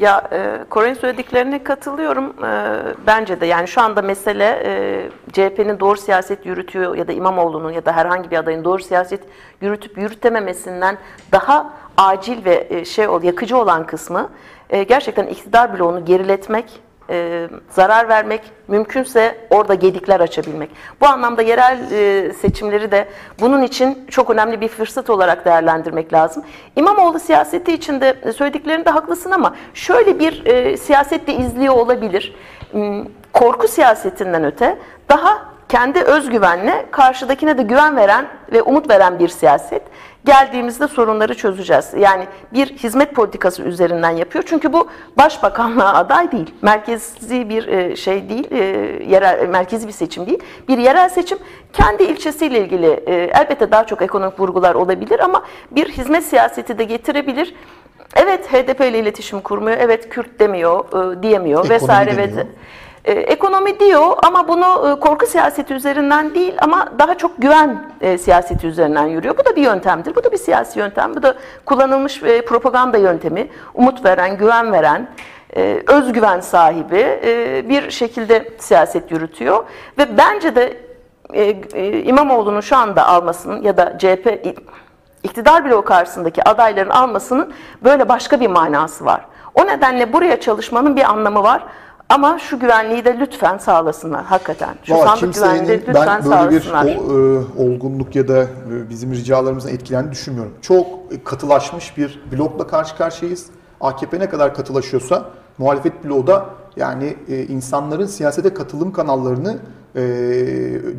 [0.00, 2.44] Ya e, Koray'ın söylediklerine katılıyorum.
[2.44, 5.02] E, bence de yani şu anda mesele e,
[5.32, 9.20] CHP'nin doğru siyaset yürütüyor ya da İmamoğlu'nun ya da herhangi bir adayın doğru siyaset
[9.60, 10.98] yürütüp yürütememesinden
[11.32, 14.30] daha acil ve e, şey ol yakıcı olan kısmı
[14.70, 16.80] e, gerçekten iktidar bloğunu geriletmek,
[17.10, 20.70] e, zarar vermek, mümkünse orada gedikler açabilmek.
[21.00, 23.08] Bu anlamda yerel e, seçimleri de
[23.40, 26.44] bunun için çok önemli bir fırsat olarak değerlendirmek lazım.
[26.76, 32.34] İmamoğlu siyaseti içinde söylediklerinde haklısın ama şöyle bir e, siyaset de izliyor olabilir.
[32.70, 34.78] Hmm, Korku siyasetinden öte
[35.08, 39.82] daha kendi özgüvenle karşıdakine de güven veren ve umut veren bir siyaset.
[40.24, 41.90] Geldiğimizde sorunları çözeceğiz.
[41.98, 44.44] Yani bir hizmet politikası üzerinden yapıyor.
[44.46, 46.54] Çünkü bu başbakanlığa aday değil.
[46.62, 48.58] Merkezi bir e, şey değil, e,
[49.08, 50.38] yerel merkezi bir seçim değil.
[50.68, 51.38] Bir yerel seçim
[51.72, 56.84] kendi ilçesiyle ilgili e, elbette daha çok ekonomik vurgular olabilir ama bir hizmet siyaseti de
[56.84, 57.54] getirebilir.
[58.16, 59.76] Evet HDP ile iletişim kurmuyor.
[59.80, 60.84] Evet Kürt demiyor,
[61.18, 62.46] e, diyemiyor Ekonomi vesaire ve demiyor.
[63.04, 68.18] E, ekonomi diyor ama bunu e, korku siyaseti üzerinden değil ama daha çok güven e,
[68.18, 69.38] siyaseti üzerinden yürüyor.
[69.38, 70.16] Bu da bir yöntemdir.
[70.16, 71.14] Bu da bir siyasi yöntem.
[71.14, 71.34] Bu da
[71.66, 73.48] kullanılmış e, propaganda yöntemi.
[73.74, 75.08] Umut veren, güven veren,
[75.56, 79.64] e, özgüven sahibi e, bir şekilde siyaset yürütüyor.
[79.98, 80.76] Ve bence de
[81.32, 81.42] e,
[81.74, 84.56] e, İmamoğlu'nun şu anda almasının ya da CHP
[85.22, 87.52] iktidar bloğu karşısındaki adayların almasının
[87.84, 89.20] böyle başka bir manası var.
[89.54, 91.62] O nedenle buraya çalışmanın bir anlamı var.
[92.14, 94.74] Ama şu güvenliği de lütfen sağlasınlar hakikaten.
[94.82, 96.96] Şu Valla sandık güvenliği de lütfen ben böyle bir sağlasınlar.
[96.96, 100.52] o, e, olgunluk ya da e, bizim ricalarımızdan etkilendiğini düşünmüyorum.
[100.62, 103.46] Çok e, katılaşmış bir blokla karşı karşıyayız.
[103.80, 105.24] AKP ne kadar katılaşıyorsa
[105.58, 106.46] muhalefet bloğu da
[106.76, 109.58] yani e, insanların siyasete katılım kanallarını
[109.96, 110.02] e,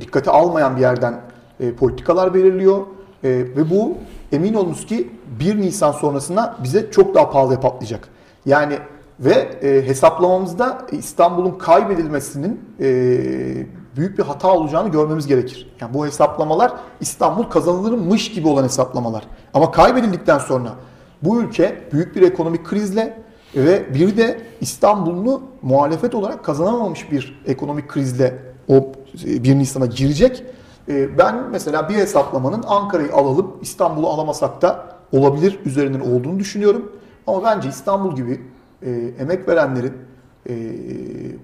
[0.02, 1.22] dikkate almayan bir yerden
[1.60, 2.78] e, politikalar belirliyor.
[3.24, 3.98] E, ve bu
[4.32, 8.08] emin olunuz ki 1 Nisan sonrasına bize çok daha pahalıya patlayacak.
[8.46, 8.80] Yani
[9.20, 12.88] ve e, hesaplamamızda İstanbul'un kaybedilmesinin e,
[13.96, 15.76] büyük bir hata olacağını görmemiz gerekir.
[15.82, 19.24] Yani bu hesaplamalar İstanbul kazanılırmış gibi olan hesaplamalar.
[19.54, 20.70] Ama kaybedildikten sonra
[21.22, 23.22] bu ülke büyük bir ekonomik krizle
[23.56, 28.34] ve bir de İstanbul'u muhalefet olarak kazanamamış bir ekonomik krizle
[28.68, 28.92] o
[29.26, 30.44] 1 Nisan'a girecek.
[30.90, 36.92] E, ben mesela bir hesaplamanın Ankara'yı alalım, İstanbul'u alamasak da olabilir üzerinden olduğunu düşünüyorum.
[37.28, 38.42] Ama bence İstanbul gibi
[38.86, 39.94] e, emek verenlerin
[40.50, 40.56] e,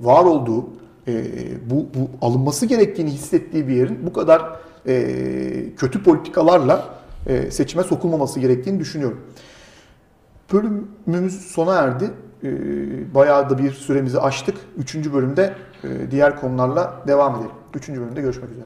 [0.01, 0.69] var olduğu,
[1.07, 1.23] e,
[1.69, 6.85] bu, bu alınması gerektiğini hissettiği bir yerin bu kadar e, kötü politikalarla
[7.27, 9.21] e, seçime sokulmaması gerektiğini düşünüyorum.
[10.53, 12.11] Bölümümüz sona erdi.
[12.43, 12.49] E,
[13.15, 14.55] bayağı da bir süremizi aştık.
[14.77, 17.51] Üçüncü bölümde e, diğer konularla devam edelim.
[17.75, 18.65] Üçüncü bölümde görüşmek üzere.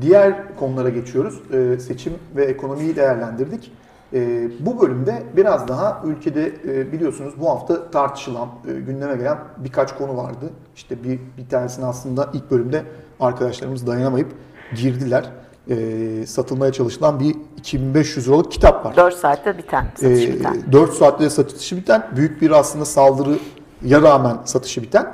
[0.00, 1.40] Diğer konulara geçiyoruz.
[1.52, 3.72] Ee, seçim ve ekonomiyi değerlendirdik.
[4.14, 9.96] Ee, bu bölümde biraz daha ülkede e, biliyorsunuz bu hafta tartışılan, e, gündeme gelen birkaç
[9.98, 10.50] konu vardı.
[10.76, 12.82] İşte bir, bir tanesini aslında ilk bölümde
[13.20, 14.28] arkadaşlarımız dayanamayıp
[14.76, 15.30] girdiler.
[15.70, 18.96] Ee, satılmaya çalışılan bir 2500 liralık kitap var.
[18.96, 20.56] 4 saatte biten, satışı Ee, biten.
[20.72, 25.06] 4 saatte satışı biten, büyük bir aslında saldırıya rağmen satışı biten.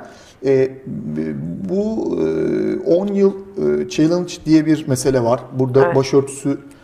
[0.45, 0.71] Ee,
[1.69, 2.15] bu
[2.85, 5.41] e, 10 yıl e, challenge diye bir mesele var.
[5.53, 5.95] Burada Evet.
[5.95, 6.76] başörtüsü e,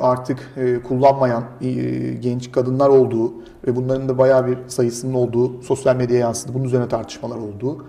[0.00, 1.70] artık e, kullanmayan e,
[2.14, 3.32] genç kadınlar olduğu
[3.66, 6.54] ve bunların da bayağı bir sayısının olduğu sosyal medyaya yansıdı.
[6.54, 7.86] Bunun üzerine tartışmalar olduğu.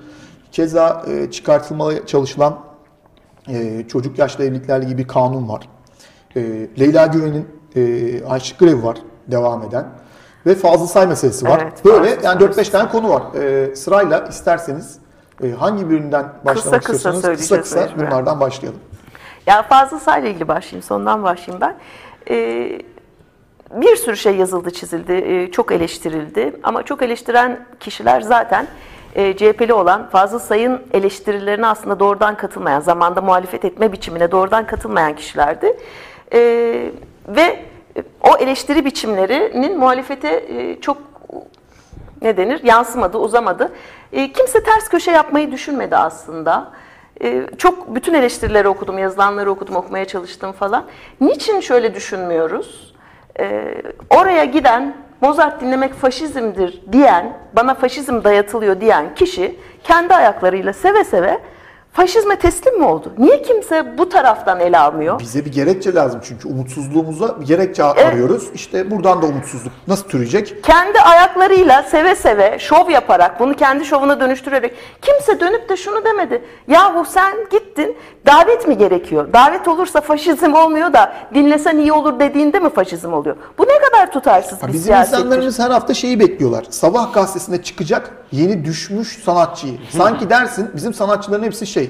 [0.52, 2.60] Keza e, çıkartılmaya çalışılan
[3.50, 5.70] e, çocuk yaşlı evliliklerle ilgili bir kanun var.
[6.36, 6.42] E,
[6.80, 8.98] Leyla Güven'in e, açlık grevi var
[9.28, 9.86] devam eden.
[10.46, 11.60] Ve Fazıl Say meselesi var.
[11.64, 13.24] Evet, Böyle yani Say 4-5 tane konu var.
[13.34, 14.98] E, sırayla isterseniz
[15.44, 18.12] e, hangi birinden başlamak kısa istiyorsanız kısa kısa mecburen.
[18.12, 18.80] bunlardan başlayalım.
[19.48, 21.76] Ya Fazıl Say'la ilgili başlayayım, sondan başlayayım ben.
[22.30, 22.82] Ee,
[23.72, 26.60] bir sürü şey yazıldı, çizildi, e, çok eleştirildi.
[26.64, 28.68] Ama çok eleştiren kişiler zaten
[29.16, 35.16] e, CHP'li olan Fazıl Say'ın eleştirilerine aslında doğrudan katılmayan, zamanda muhalefet etme biçimine doğrudan katılmayan
[35.16, 35.78] kişilerdi.
[36.34, 36.40] E,
[37.28, 37.60] ve
[38.22, 40.98] o eleştiri biçimlerinin muhalefete e, çok
[42.22, 43.72] ne denir yansımadı, uzamadı.
[44.14, 46.72] E, kimse ters köşe yapmayı düşünmedi aslında.
[47.24, 50.86] E, çok bütün eleştirileri okudum, yazılanları okudum, okumaya çalıştım falan.
[51.22, 52.96] Niçin şöyle düşünmüyoruz?
[53.40, 53.76] E,
[54.10, 61.40] oraya giden Mozart dinlemek faşizmdir diyen, bana faşizm dayatılıyor diyen kişi kendi ayaklarıyla seve seve
[62.00, 63.14] faşizme teslim mi oldu?
[63.18, 65.20] Niye kimse bu taraftan ele almıyor?
[65.20, 68.06] Bize bir gerekçe lazım çünkü umutsuzluğumuza bir gerekçe Evet.
[68.06, 68.50] arıyoruz.
[68.54, 70.64] İşte buradan da umutsuzluk nasıl türeyecek?
[70.64, 76.42] kendi ayaklarıyla seve seve şov yaparak bunu kendi şovuna dönüştürerek kimse dönüp de şunu demedi.
[76.68, 79.34] Yahu sen gittin davet mi gerekiyor?
[79.34, 83.36] Davet olursa faşizm olmuyor da dinlesen iyi olur dediğinde mi faşizm oluyor?
[83.58, 85.18] Bu ne kadar tutarsız Ya bir bizim siyasettir.
[85.18, 86.66] insanlarımız her hafta şeyi bekliyorlar.
[86.70, 89.74] Sabah gazetesinde çıkacak yeni düşmüş sanatçıyı.
[89.98, 91.85] Sanki dersin bizim sanatçıların hepsi şey.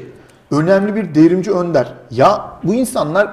[0.52, 1.94] Önemli bir devrimci önder.
[2.12, 3.28] Ya bu insanlar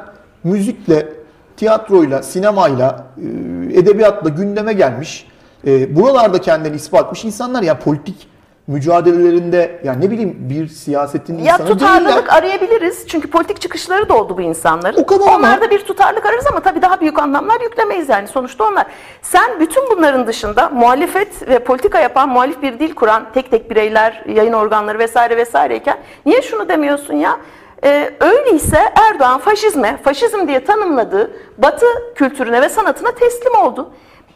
[0.44, 1.08] müzikle,
[1.56, 5.26] tiyatroyla, sinemayla, e, edebiyatla gündeme gelmiş.
[5.66, 8.28] E, Buralarda kendini ispat etmiş insanlar ya politik
[8.66, 12.38] mücadelelerinde ya ne bileyim bir siyasetin Ya insanı tutarlılık değiller.
[12.38, 13.06] arayabiliriz.
[13.08, 15.02] Çünkü politik çıkışları da oldu bu insanların.
[15.02, 15.26] O kadar.
[15.26, 18.28] Onlarda bir tutarlılık ararız ama tabii daha büyük anlamlar yüklemeyiz yani.
[18.28, 18.86] Sonuçta onlar.
[19.22, 24.24] Sen bütün bunların dışında muhalefet ve politika yapan, muhalif bir dil kuran tek tek bireyler,
[24.28, 27.36] yayın organları vesaire vesaireyken niye şunu demiyorsun ya?
[27.84, 28.78] Ee, öyleyse
[29.10, 33.90] Erdoğan faşizme, faşizm diye tanımladığı Batı kültürüne ve sanatına teslim oldu.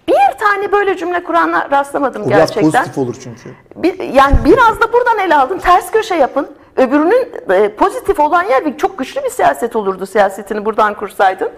[0.09, 2.71] Bir tane böyle cümle kurana rastlamadım O biraz gerçekten.
[2.71, 3.51] pozitif olur çünkü.
[3.77, 5.59] Bir, yani biraz da buradan ele aldım.
[5.59, 6.49] Ters köşe yapın.
[6.77, 11.51] Öbürünün e, pozitif olan yer ve çok güçlü bir siyaset olurdu siyasetini buradan kursaydın.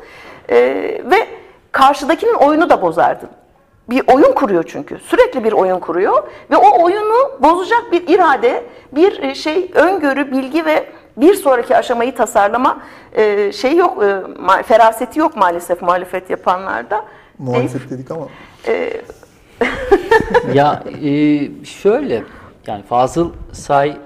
[0.49, 0.57] E,
[1.05, 1.26] ve
[1.72, 3.28] karşıdakinin oyunu da bozardın.
[3.90, 4.99] Bir oyun kuruyor çünkü.
[4.99, 10.64] Sürekli bir oyun kuruyor ve o oyunu bozacak bir irade, bir e, şey öngörü, bilgi
[10.64, 10.86] ve
[11.16, 12.78] bir sonraki aşamayı tasarlama
[13.12, 17.05] e, şey yok, e, feraseti yok maalesef muhalefet yapanlarda.
[17.39, 18.28] Muhalefet dedik ama.
[20.55, 22.22] ya e, şöyle
[22.66, 23.97] yani Fazıl Say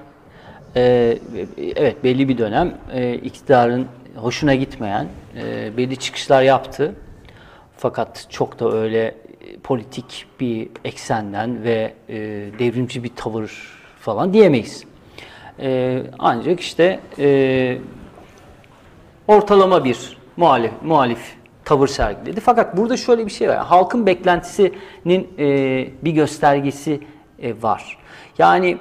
[0.76, 1.18] e,
[1.76, 6.94] evet belli bir dönem e, iktidarın hoşuna gitmeyen e, belli çıkışlar yaptı.
[7.76, 9.14] Fakat çok da öyle
[9.62, 12.16] politik bir eksenden ve e,
[12.58, 13.52] devrimci bir tavır
[14.00, 14.84] falan diyemeyiz.
[15.60, 17.78] E, ancak işte e,
[19.28, 22.40] ortalama bir muhalif, muhalif tavır sergiledi.
[22.40, 23.58] Fakat burada şöyle bir şey var.
[23.58, 25.46] Halkın beklentisinin e,
[26.04, 27.00] bir göstergesi
[27.42, 27.98] e, var.
[28.38, 28.78] Yani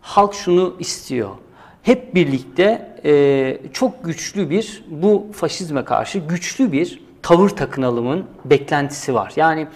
[0.00, 1.30] halk şunu istiyor.
[1.82, 9.32] Hep birlikte e, çok güçlü bir bu faşizme karşı güçlü bir tavır takınalımın beklentisi var.
[9.36, 9.66] Yani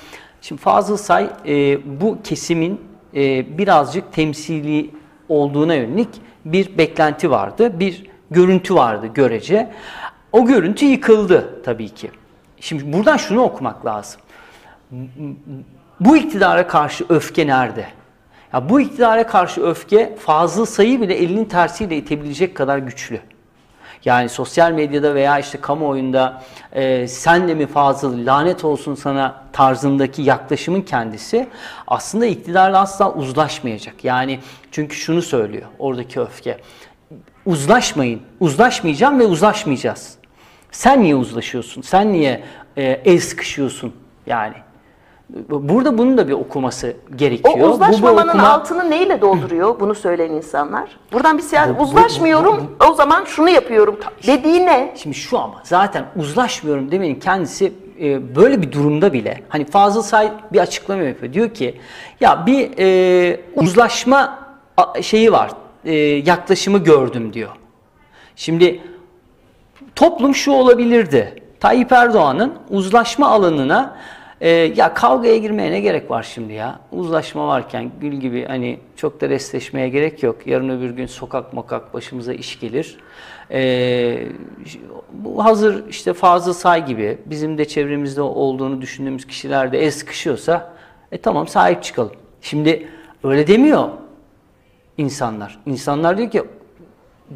[0.41, 2.81] şimdi Fazıl Say e, bu kesimin
[3.15, 4.91] e, birazcık temsili
[5.29, 6.09] olduğuna yönelik
[6.45, 9.71] bir beklenti vardı, bir görüntü vardı görece.
[10.33, 12.11] O görüntü yıkıldı tabii ki.
[12.67, 14.21] Şimdi buradan şunu okumak lazım.
[16.01, 17.87] Bu iktidara karşı öfke nerede?
[18.53, 23.21] Ya bu iktidara karşı öfke Fazıl Say'ı bile elinin tersiyle itebilecek kadar güçlü.
[24.05, 26.43] Yani sosyal medyada veya işte kamuoyunda
[26.73, 31.49] e, sen de mi Fazıl lanet olsun sana tarzındaki yaklaşımın kendisi
[31.87, 34.05] aslında iktidarla asla uzlaşmayacak.
[34.05, 34.41] Yani
[34.73, 36.59] çünkü şunu söylüyor oradaki öfke.
[37.47, 40.19] Uzlaşmayın, uzlaşmayacağım ve uzlaşmayacağız.
[40.71, 41.83] Sen niye uzlaşıyorsun?
[41.83, 42.43] Sen niye
[42.77, 43.93] e, el sıkışıyorsun?
[44.27, 44.55] Yani
[45.49, 47.55] burada bunun da bir okuması gerekiyor.
[47.55, 50.91] O Bu- bu uzlaşmamanın okuma- altını neyle dolduruyor bunu söyleyen insanlar?
[51.13, 54.93] Buradan bir siyaset Bu- bu- uzlaşmıyorum o zaman şunu yapıyorum dediği ne?
[54.97, 60.33] Şimdi şu ama zaten uzlaşmıyorum demenin kendisi e, böyle bir durumda bile hani Fazıl Say
[60.53, 61.33] bir açıklama yapıyor.
[61.33, 61.81] Diyor ki
[62.21, 64.39] ya bir e, uzlaşma
[65.03, 65.51] şeyi var
[65.85, 67.51] e, yaklaşımı gördüm diyor.
[68.37, 68.81] Şimdi
[69.97, 71.43] toplum şu olabilirdi.
[71.61, 73.97] Tayyip Erdoğan'ın uzlaşma alanına
[74.41, 76.81] e, ya kavgaya girmeye ne gerek var şimdi ya?
[76.93, 80.47] Uzlaşma varken gül gibi hani çok da restleşmeye gerek yok.
[80.47, 82.99] Yarın öbür gün sokak mokak başımıza iş gelir.
[83.51, 84.29] E,
[85.13, 90.73] bu hazır işte Fazıl Say gibi bizim de çevremizde olduğunu düşündüğümüz kişiler de el sıkışıyorsa
[91.13, 92.13] e tamam sahip çıkalım.
[92.41, 92.89] Şimdi
[93.25, 93.89] öyle demiyor
[94.99, 95.59] insanlar.
[95.67, 96.43] İnsanlar diyor ki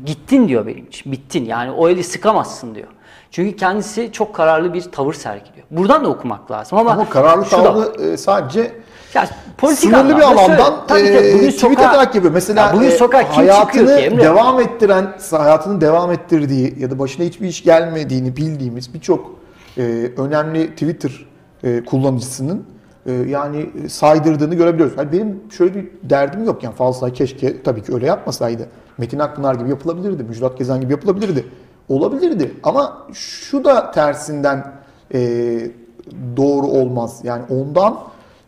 [0.06, 1.12] gittin diyor benim için.
[1.12, 1.44] Bittin.
[1.44, 2.88] Yani o eli sıkamazsın diyor.
[3.30, 5.66] Çünkü kendisi çok kararlı bir tavır sergiliyor.
[5.70, 8.72] Buradan da okumak lazım ama, Ama kararlı şu da tavrı e, sadece
[9.14, 9.28] Ya
[9.58, 12.34] politik sınırlı bir anlamda şöyle- alandan tabii, tabii, e, tweet sokağa- atarak yapıyor.
[12.34, 14.22] Mesela Ya bugün e, sokağa kim hayatını çıkıyor ki Emre?
[14.22, 19.30] devam ettiren, hayatını devam ettirdiği ya da başına hiçbir iş gelmediğini bildiğimiz birçok
[19.78, 19.82] e,
[20.16, 21.26] önemli Twitter
[21.64, 22.64] e, kullanıcısının
[23.06, 24.98] e, yani saydırdığını görebiliyoruz.
[24.98, 28.68] Yani benim şöyle bir derdim yok yani fazla keşke tabii ki öyle yapmasaydı.
[28.98, 31.46] Metin Akpınar gibi yapılabilirdi, Müjdat Gezen gibi yapılabilirdi.
[31.88, 34.72] Olabilirdi ama şu da tersinden
[35.14, 35.20] e,
[36.36, 37.20] doğru olmaz.
[37.24, 37.98] Yani ondan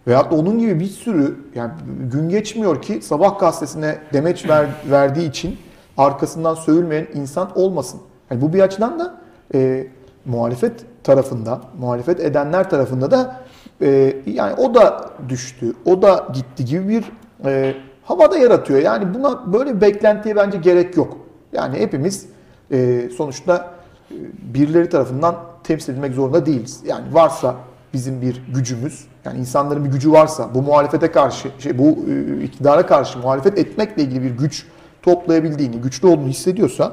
[0.06, 1.70] veyahut da onun gibi bir sürü yani
[2.12, 5.56] gün geçmiyor ki sabah gazetesine demeç ver, verdiği için
[5.98, 8.00] arkasından sövülmeyen insan olmasın.
[8.30, 9.14] Yani bu bir açıdan da
[9.54, 9.86] e,
[10.24, 10.72] muhalefet
[11.04, 13.40] tarafında, muhalefet edenler tarafında da
[13.80, 17.04] e, yani o da düştü, o da gitti gibi bir
[17.44, 17.74] e,
[18.04, 18.80] havada yaratıyor.
[18.80, 21.16] Yani buna böyle bir beklentiye bence gerek yok.
[21.52, 22.26] Yani hepimiz
[22.70, 23.70] e, sonuçta
[24.10, 24.14] e,
[24.54, 26.80] birileri tarafından temsil edilmek zorunda değiliz.
[26.86, 27.54] Yani varsa
[27.94, 32.86] bizim bir gücümüz, yani insanların bir gücü varsa bu muhalefete karşı, şey, bu e, iktidara
[32.86, 34.66] karşı muhalefet etmekle ilgili bir güç
[35.02, 36.92] toplayabildiğini, güçlü olduğunu hissediyorsa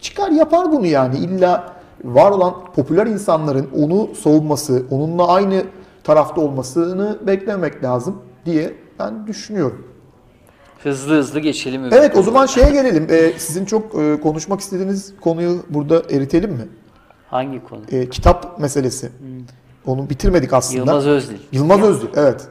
[0.00, 1.18] çıkar yapar bunu yani.
[1.18, 1.72] İlla
[2.04, 5.62] var olan popüler insanların onu savunması, onunla aynı
[6.04, 9.89] tarafta olmasını beklemek lazım diye ben düşünüyorum.
[10.82, 11.84] Hızlı hızlı geçelim.
[11.84, 13.06] öbür Evet o zaman şeye gelelim.
[13.10, 16.68] Ee, sizin çok e, konuşmak istediğiniz konuyu burada eritelim mi?
[17.30, 17.80] Hangi konu?
[17.92, 19.10] Ee, kitap meselesi.
[19.86, 20.78] Onu bitirmedik aslında.
[20.78, 21.36] Yılmaz Özdil.
[21.52, 22.48] Yılmaz Özdil, evet.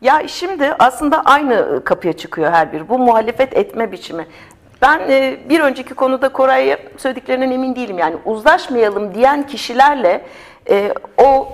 [0.00, 2.88] Ya şimdi aslında aynı kapıya çıkıyor her biri.
[2.88, 4.26] Bu muhalefet etme biçimi.
[4.82, 7.98] Ben e, bir önceki konuda Koray'a söylediklerinden emin değilim.
[7.98, 10.26] Yani uzlaşmayalım diyen kişilerle
[10.70, 11.48] e, o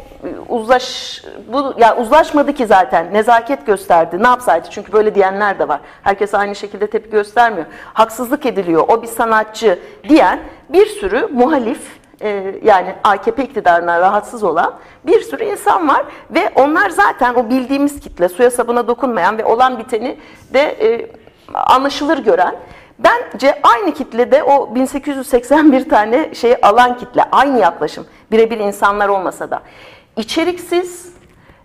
[0.49, 4.23] uzlaş bu ya uzlaşmadı ki zaten nezaket gösterdi.
[4.23, 4.67] Ne yapsaydı?
[4.71, 5.81] Çünkü böyle diyenler de var.
[6.03, 7.67] Herkes aynı şekilde tepki göstermiyor.
[7.95, 8.85] Haksızlık ediliyor.
[8.89, 14.75] O bir sanatçı diyen bir sürü muhalif e, yani AKP iktidarına rahatsız olan
[15.07, 19.79] bir sürü insan var ve onlar zaten o bildiğimiz kitle suya sabuna dokunmayan ve olan
[19.79, 20.19] biteni
[20.55, 21.11] de e,
[21.55, 22.55] anlaşılır gören
[23.05, 28.07] Bence aynı kitlede o 1881 tane şeyi alan kitle, aynı yaklaşım.
[28.31, 29.63] Birebir insanlar olmasa da.
[30.17, 31.13] içeriksiz,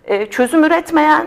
[0.04, 1.26] e, çözüm üretmeyen,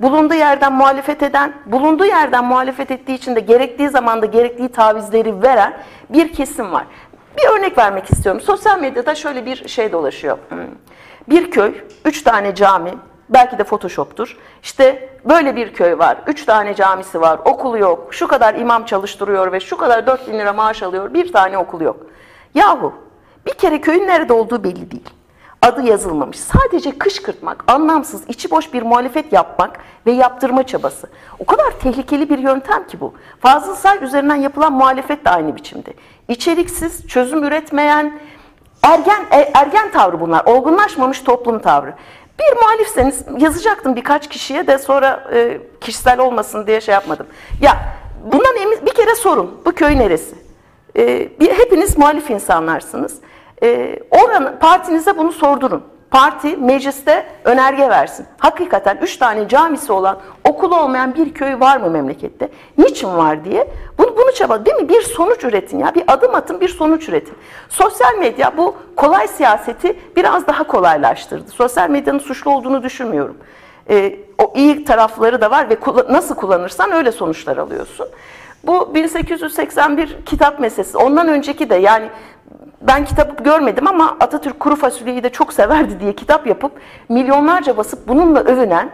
[0.00, 5.76] bulunduğu yerden muhalefet eden, bulunduğu yerden muhalefet ettiği için de gerektiği zamanda gerektiği tavizleri veren
[6.10, 6.84] bir kesim var.
[7.38, 8.40] Bir örnek vermek istiyorum.
[8.40, 10.38] Sosyal medyada şöyle bir şey dolaşıyor.
[10.48, 10.58] Hmm.
[11.28, 12.90] Bir köy, üç tane cami,
[13.32, 14.36] belki de Photoshop'tur.
[14.62, 19.52] İşte böyle bir köy var, üç tane camisi var, okulu yok, şu kadar imam çalıştırıyor
[19.52, 21.96] ve şu kadar 4 bin lira maaş alıyor, bir tane okulu yok.
[22.54, 22.92] Yahu
[23.46, 25.10] bir kere köyün nerede olduğu belli değil.
[25.62, 26.40] Adı yazılmamış.
[26.40, 31.08] Sadece kışkırtmak, anlamsız, içi boş bir muhalefet yapmak ve yaptırma çabası.
[31.38, 33.14] O kadar tehlikeli bir yöntem ki bu.
[33.40, 35.94] Fazıl Say üzerinden yapılan muhalefet de aynı biçimde.
[36.28, 38.20] İçeriksiz, çözüm üretmeyen,
[38.82, 40.44] ergen e, ergen tavrı bunlar.
[40.44, 41.94] Olgunlaşmamış toplum tavrı.
[42.42, 47.26] Bir muhalifseniz yazacaktım birkaç kişiye de sonra e, kişisel olmasın diye şey yapmadım.
[47.60, 47.78] Ya
[48.24, 49.60] bundan emin, bir kere sorun.
[49.64, 50.34] Bu köy neresi?
[50.96, 53.14] E, bir, hepiniz muhalif insanlarsınız.
[53.62, 55.82] E, oranı, partinize bunu sordurun.
[56.12, 58.26] Parti mecliste önerge versin.
[58.38, 62.48] Hakikaten üç tane camisi olan, okulu olmayan bir köy var mı memlekette?
[62.78, 63.68] Niçin var diye.
[63.98, 64.88] Bunu, bunu çaba değil mi?
[64.88, 65.94] Bir sonuç üretin ya.
[65.94, 67.34] Bir adım atın, bir sonuç üretin.
[67.68, 71.50] Sosyal medya bu kolay siyaseti biraz daha kolaylaştırdı.
[71.50, 73.36] Sosyal medyanın suçlu olduğunu düşünmüyorum.
[73.90, 75.76] Ee, o iyi tarafları da var ve
[76.12, 78.06] nasıl kullanırsan öyle sonuçlar alıyorsun.
[78.64, 80.98] Bu 1881 kitap meselesi.
[80.98, 82.08] Ondan önceki de yani
[82.80, 86.72] ben kitabı görmedim ama Atatürk kuru fasulyeyi de çok severdi diye kitap yapıp
[87.08, 88.90] milyonlarca basıp bununla övünen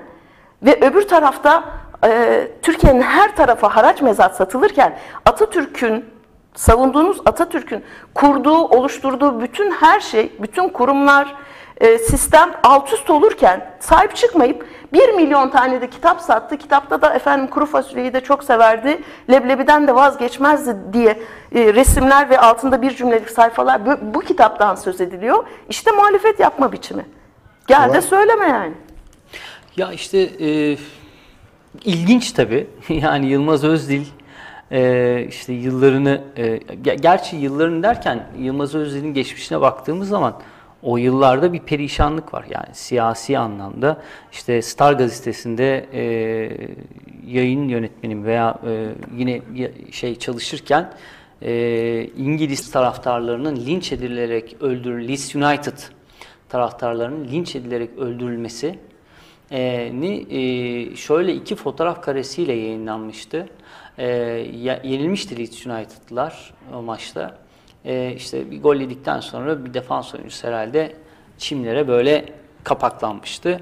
[0.63, 1.65] ve öbür tarafta
[2.05, 6.05] e, Türkiye'nin her tarafa haraç mezat satılırken Atatürk'ün
[6.55, 11.35] savunduğunuz Atatürk'ün kurduğu, oluşturduğu bütün her şey, bütün kurumlar,
[11.81, 16.59] e, sistem alt üst olurken sahip çıkmayıp 1 milyon tane de kitap sattı.
[16.59, 19.03] Kitapta da efendim kuru fasulyeyi de çok severdi.
[19.31, 21.19] Leblebiden de vazgeçmezdi diye
[21.55, 25.45] e, resimler ve altında bir cümlelik sayfalar bu, bu kitaptan söz ediliyor.
[25.69, 27.07] İşte muhalefet yapma biçimi.
[27.67, 28.73] Gel de söyleme yani.
[29.77, 30.77] Ya işte e,
[31.85, 32.67] ilginç tabii.
[32.89, 34.05] yani Yılmaz Özdil
[34.71, 40.35] e, işte yıllarını e, ge- gerçi yıllarını derken Yılmaz Özdil'in geçmişine baktığımız zaman
[40.83, 42.45] o yıllarda bir perişanlık var.
[42.51, 44.03] Yani siyasi anlamda
[44.33, 46.03] işte Star gazetesinde e,
[47.27, 49.41] yayın yönetmenim veya e, yine
[49.93, 50.93] şey çalışırken
[51.43, 55.79] e, İngiliz taraftarlarının linç edilerek öldürül Leeds United
[56.49, 58.79] taraftarlarının linç edilerek öldürülmesi
[59.51, 63.49] e, ni e, şöyle iki fotoğraf karesiyle yayınlanmıştı.
[63.99, 64.07] E,
[64.85, 67.39] yenilmişti Leeds United'lar o maçta.
[67.89, 70.97] E, işte bir gol yedikten sonra bir defans oyuncusu herhalde
[71.39, 72.25] çimlere böyle
[72.65, 73.61] kapaklanmıştı.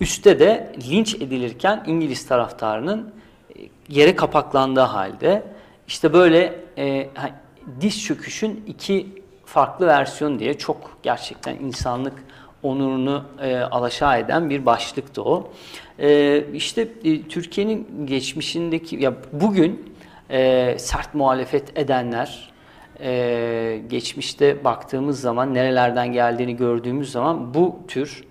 [0.00, 3.12] Üstte de linç edilirken İngiliz taraftarının
[3.56, 5.42] e, yere kapaklandığı halde
[5.88, 7.08] işte böyle e,
[7.80, 9.06] diz çöküşün iki
[9.44, 12.24] farklı versiyon diye çok gerçekten insanlık
[12.62, 15.52] onurunu e, alaşağı eden bir başlıktı o.
[15.98, 19.94] E, işte e, Türkiye'nin geçmişindeki ya bugün
[20.30, 22.50] e, sert muhalefet edenler
[23.02, 28.24] e, geçmişte baktığımız zaman nerelerden geldiğini gördüğümüz zaman bu tür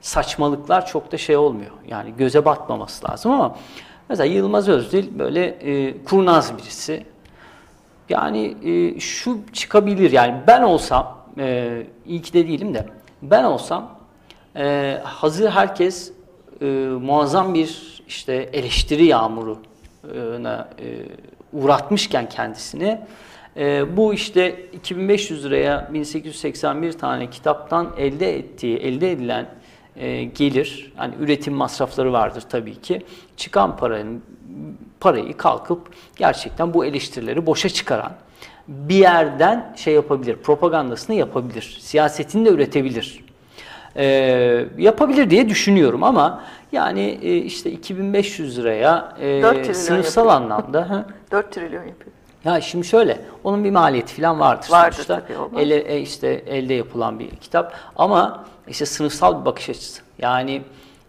[0.00, 1.70] saçmalıklar çok da şey olmuyor.
[1.88, 3.56] Yani göze batmaması lazım ama
[4.08, 7.04] mesela Yılmaz Özdil böyle e, kurnaz birisi.
[8.08, 12.86] Yani e, şu çıkabilir yani ben olsam e, iyi ki de değilim de
[13.22, 13.98] ben olsam
[14.56, 16.12] e, hazır herkes
[16.60, 16.64] e,
[17.00, 20.86] muazzam bir işte eleştiri yağmuruna e,
[21.52, 23.00] uğratmışken kendisini
[23.56, 29.46] e, bu işte 2500 liraya 1881 tane kitaptan elde ettiği elde edilen
[29.96, 33.02] e, gelir hani üretim masrafları vardır tabii ki
[33.36, 34.22] çıkan paranın
[35.00, 35.80] parayı kalkıp
[36.16, 38.12] gerçekten bu eleştirileri boşa çıkaran
[38.68, 43.24] bir yerden şey yapabilir, propagandasını yapabilir, siyasetini de üretebilir.
[43.96, 50.42] Ee, yapabilir diye düşünüyorum ama yani e, işte 2500 liraya e, sınıfsal yapıyor.
[50.42, 52.12] anlamda hı, 4 trilyon yapıyor.
[52.44, 55.22] Ya şimdi şöyle, onun bir maliyeti falan vardır, Vardır sonuçta.
[55.26, 55.60] tabii.
[55.62, 60.02] Ele, e, işte elde yapılan bir kitap ama işte sınıfsal bir bakış açısı.
[60.18, 60.62] Yani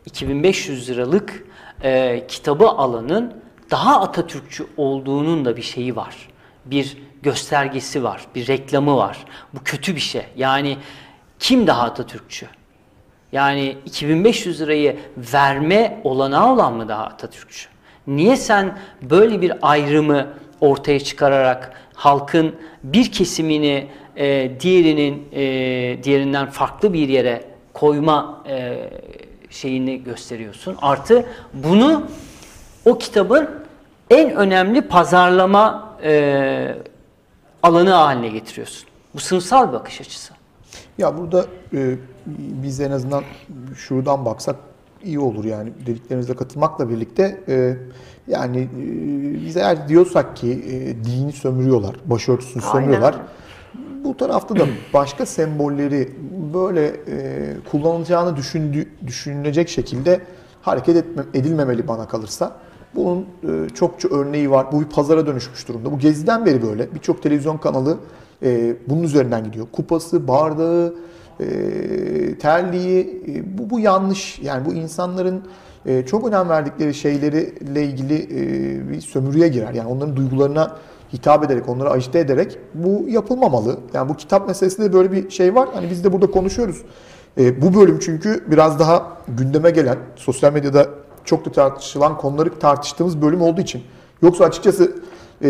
[0.06, 1.44] 2500 liralık
[1.84, 3.34] e, kitabı alanın
[3.72, 6.16] daha Atatürkçü olduğunun da bir şeyi var.
[6.66, 9.26] Bir göstergesi var, bir reklamı var.
[9.54, 10.26] Bu kötü bir şey.
[10.38, 10.78] Yani
[11.40, 12.48] kim daha Atatürkçü?
[13.32, 17.68] Yani 2500 lirayı verme olanağı olan mı daha Atatürkçü?
[18.08, 20.28] Niye sen böyle bir ayrımı
[20.66, 25.44] ortaya çıkararak halkın bir kesimini e, diğerinin e,
[26.04, 27.44] diğerinden farklı bir yere
[27.74, 28.90] koyma e,
[29.50, 30.78] şeyini gösteriyorsun?
[30.82, 32.04] Artı bunu
[32.86, 33.50] o kitabın
[34.10, 36.76] en önemli pazarlama e,
[37.64, 38.90] alanı haline getiriyorsun.
[39.14, 40.34] Bu sınıfsal bakış açısı.
[40.98, 41.96] Ya burada e,
[42.26, 43.24] biz en azından
[43.76, 44.56] şuradan baksak
[45.06, 47.78] iyi olur yani dediklerinize katılmakla birlikte e,
[48.28, 53.16] yani e, biz eğer diyorsak ki e, dini sömürüyorlar, başörtüsünü Aynen sömürüyorlar.
[54.04, 56.12] Bu tarafta da başka sembolleri
[56.54, 56.94] böyle e,
[57.72, 60.22] kullanılacağını düşündü, düşünülecek şekilde
[60.62, 62.56] hareket etme, edilmemeli bana kalırsa.
[62.96, 64.72] Bunun e, çokça örneği var.
[64.72, 65.92] Bu bir pazara dönüşmüş durumda.
[65.92, 66.96] Bu geziden beri böyle.
[66.96, 67.98] Birçok televizyon kanalı
[68.44, 69.68] e, bunun üzerinden gidiyor.
[69.72, 70.96] Kupası, bardağı,
[71.40, 74.40] e, terliği e, bu, bu yanlış.
[74.40, 75.44] Yani bu insanların
[75.86, 79.74] e, çok önem verdikleri şeylerle ilgili e, bir sömürüye girer.
[79.74, 80.76] Yani onların duygularına
[81.14, 83.80] hitap ederek, onları agite ederek bu yapılmamalı.
[83.94, 85.70] Yani bu kitap meselesinde böyle bir şey var.
[85.74, 86.82] Hani biz de burada konuşuyoruz.
[87.38, 90.90] Bu bölüm çünkü biraz daha gündeme gelen, sosyal medyada
[91.26, 93.84] çok da tartışılan konuları tartıştığımız bölüm olduğu için.
[94.22, 94.96] Yoksa açıkçası
[95.42, 95.50] e,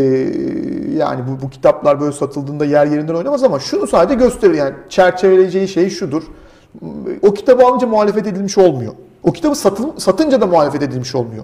[0.98, 4.54] yani bu, bu kitaplar böyle satıldığında yer yerinden oynamaz ama şunu sadece gösterir.
[4.54, 6.24] Yani çerçeveleyeceği şey şudur.
[7.22, 8.94] O kitabı alınca muhalefet edilmiş olmuyor.
[9.24, 11.44] O kitabı satın, satınca da muhalefet edilmiş olmuyor.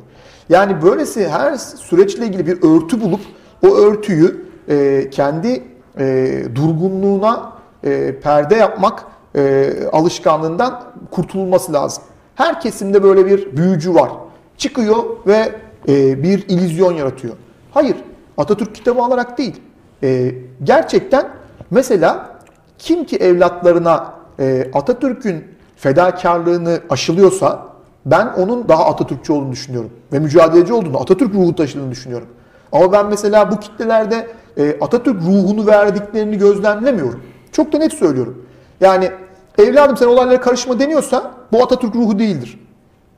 [0.49, 3.21] Yani böylesi her süreçle ilgili bir örtü bulup
[3.65, 5.63] o örtüyü e, kendi
[5.99, 9.03] e, durgunluğuna e, perde yapmak
[9.35, 12.03] e, alışkanlığından kurtululması lazım.
[12.35, 14.11] Her kesimde böyle bir büyücü var.
[14.57, 14.95] Çıkıyor
[15.27, 15.51] ve
[15.87, 17.33] e, bir illüzyon yaratıyor.
[17.71, 17.95] Hayır,
[18.41, 19.61] Atatürk kitabı alarak değil.
[20.03, 21.29] E, gerçekten
[21.71, 22.39] mesela
[22.77, 25.43] kim ki evlatlarına e, Atatürk'ün
[25.75, 27.71] fedakarlığını aşılıyorsa
[28.05, 29.91] ben onun daha Atatürkçü olduğunu düşünüyorum.
[30.13, 32.27] Ve mücadeleci olduğunu, Atatürk ruhu taşıdığını düşünüyorum.
[32.71, 34.27] Ama ben mesela bu kitlelerde
[34.57, 37.23] e, Atatürk ruhunu verdiklerini gözlemlemiyorum.
[37.51, 38.45] Çok da net söylüyorum.
[38.81, 39.11] Yani
[39.57, 42.59] evladım sen olaylara karışma deniyorsa bu Atatürk ruhu değildir.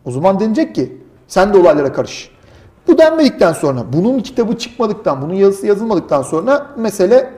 [0.05, 0.97] O zaman denecek ki
[1.28, 2.32] sen de olaylara karış.
[2.88, 7.29] Bu denmedikten sonra, bunun kitabı çıkmadıktan, bunun yazısı yazılmadıktan sonra mesele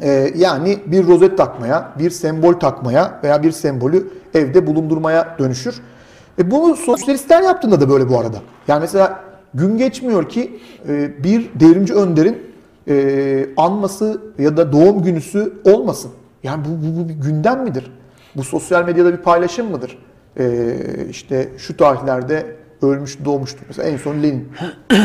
[0.00, 5.80] e, yani bir rozet takmaya, bir sembol takmaya veya bir sembolü evde bulundurmaya dönüşür.
[6.38, 8.36] E bunu sosyalistler yaptığında da böyle bu arada.
[8.68, 9.20] Yani mesela
[9.54, 12.42] gün geçmiyor ki e, bir devrimci önderin
[12.88, 16.10] e, anması ya da doğum günüsü olmasın.
[16.42, 17.92] Yani bu, bu, bu bir gündem midir?
[18.36, 19.98] Bu sosyal medyada bir paylaşım mıdır?
[20.38, 20.76] E,
[21.10, 23.64] işte şu tarihlerde ölmüş, doğmuştur.
[23.68, 24.48] Mesela en son Lenin
[24.92, 24.98] e,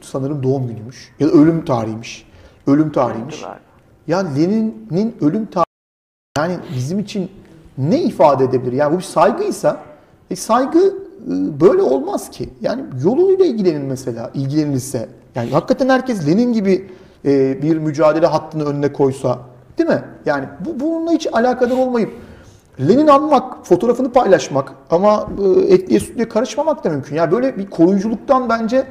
[0.00, 1.14] sanırım doğum günüymüş.
[1.20, 2.26] Ya da ölüm tarihiymiş.
[2.66, 3.44] Ölüm tarihiymiş.
[4.06, 5.68] Ya Lenin'in ölüm tarihi
[6.38, 7.30] yani bizim için
[7.78, 8.72] ne ifade edebilir?
[8.72, 9.80] Yani bu bir saygıysa
[10.30, 12.50] e, saygı e, böyle olmaz ki.
[12.60, 15.08] Yani yoluyla ilgilenin mesela, ilgilenilse.
[15.34, 16.90] Yani hakikaten herkes Lenin gibi
[17.24, 19.38] e, bir mücadele hattını önüne koysa
[19.78, 20.04] değil mi?
[20.26, 22.12] Yani bu bununla hiç alakadar olmayıp
[22.80, 27.16] Lenin anmak, fotoğrafını paylaşmak ama e, etliye sütlüye karışmamak da mümkün.
[27.16, 28.84] Yani böyle bir koruyuculuktan bence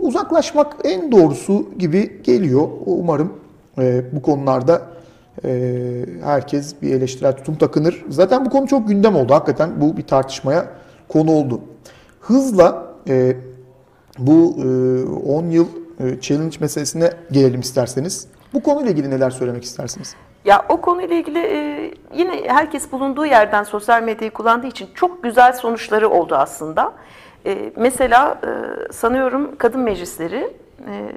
[0.00, 2.68] uzaklaşmak en doğrusu gibi geliyor.
[2.86, 3.32] Umarım
[3.78, 4.82] e, bu konularda
[5.44, 8.04] e, herkes bir eleştirel tutum takınır.
[8.08, 9.34] Zaten bu konu çok gündem oldu.
[9.34, 10.66] Hakikaten bu bir tartışmaya
[11.08, 11.60] konu oldu.
[12.20, 13.36] Hızla e,
[14.18, 15.66] bu e, 10 yıl
[16.00, 18.26] e, challenge meselesine gelelim isterseniz.
[18.54, 20.14] Bu konuyla ilgili neler söylemek istersiniz?
[20.44, 25.52] Ya o konuyla ilgili e, yine herkes bulunduğu yerden sosyal medyayı kullandığı için çok güzel
[25.52, 26.92] sonuçları oldu aslında.
[27.46, 31.12] E, mesela e, sanıyorum kadın meclisleri e,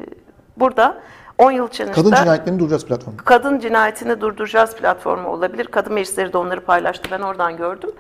[0.58, 0.98] burada
[1.38, 3.18] 10 yıl challenge'da Kadın cinayetlerini duracağız platformu.
[3.26, 5.66] kadın cinayetini durduracağız platformu olabilir.
[5.66, 7.10] Kadın meclisleri de onları paylaştı.
[7.12, 7.92] Ben oradan gördüm.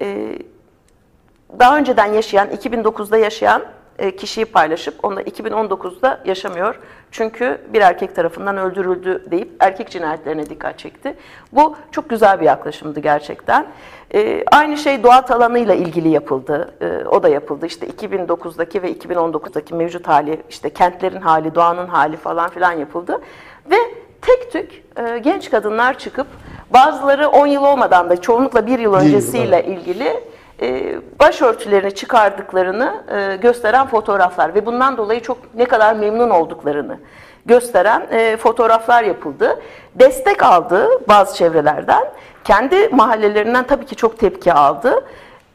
[0.00, 0.38] E,
[1.58, 3.62] daha önceden yaşayan, 2009'da yaşayan
[4.16, 6.78] kişiyi paylaşıp onu da 2019'da yaşamıyor.
[7.10, 11.14] Çünkü bir erkek tarafından öldürüldü deyip erkek cinayetlerine dikkat çekti.
[11.52, 13.66] Bu çok güzel bir yaklaşımdı gerçekten.
[14.14, 16.74] E, aynı şey Doğa alanıyla ilgili yapıldı.
[16.80, 17.66] E, o da yapıldı.
[17.66, 23.20] İşte 2009'daki ve 2019'daki mevcut hali, işte kentlerin hali, doğanın hali falan filan yapıldı.
[23.70, 23.76] Ve
[24.22, 26.26] tek tük e, genç kadınlar çıkıp
[26.70, 30.24] bazıları 10 yıl olmadan da çoğunlukla bir yıl yıl, öncesiyle ilgili
[30.64, 36.98] e, başörtülerini çıkardıklarını e, gösteren fotoğraflar ve bundan dolayı çok ne kadar memnun olduklarını
[37.46, 39.60] gösteren e, fotoğraflar yapıldı.
[39.94, 42.04] Destek aldı bazı çevrelerden.
[42.44, 45.04] Kendi mahallelerinden tabii ki çok tepki aldı.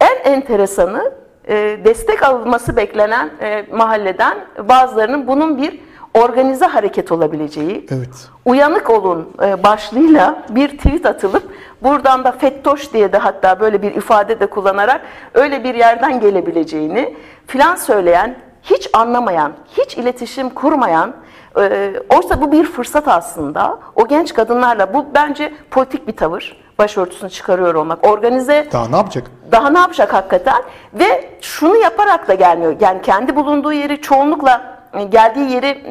[0.01, 1.12] En enteresanı
[1.47, 1.55] e,
[1.86, 5.80] destek alınması beklenen e, mahalleden bazılarının bunun bir
[6.14, 8.30] organize hareket olabileceği, Evet.
[8.45, 11.43] uyanık olun e, başlığıyla bir tweet atılıp
[11.84, 15.01] buradan da fettoş diye de hatta böyle bir ifade de kullanarak
[15.34, 17.16] öyle bir yerden gelebileceğini
[17.47, 21.14] filan söyleyen, hiç anlamayan, hiç iletişim kurmayan,
[21.60, 23.80] e, oysa bu bir fırsat aslında.
[23.95, 26.60] O genç kadınlarla bu bence politik bir tavır.
[26.80, 28.07] Başörtüsünü çıkarıyor olmak.
[28.07, 29.24] Organize Daha ne yapacak?
[29.51, 30.64] daha ne yapacak hakikaten?
[30.93, 32.76] Ve şunu yaparak da gelmiyor.
[32.80, 34.78] Yani kendi bulunduğu yeri çoğunlukla
[35.09, 35.83] geldiği yeri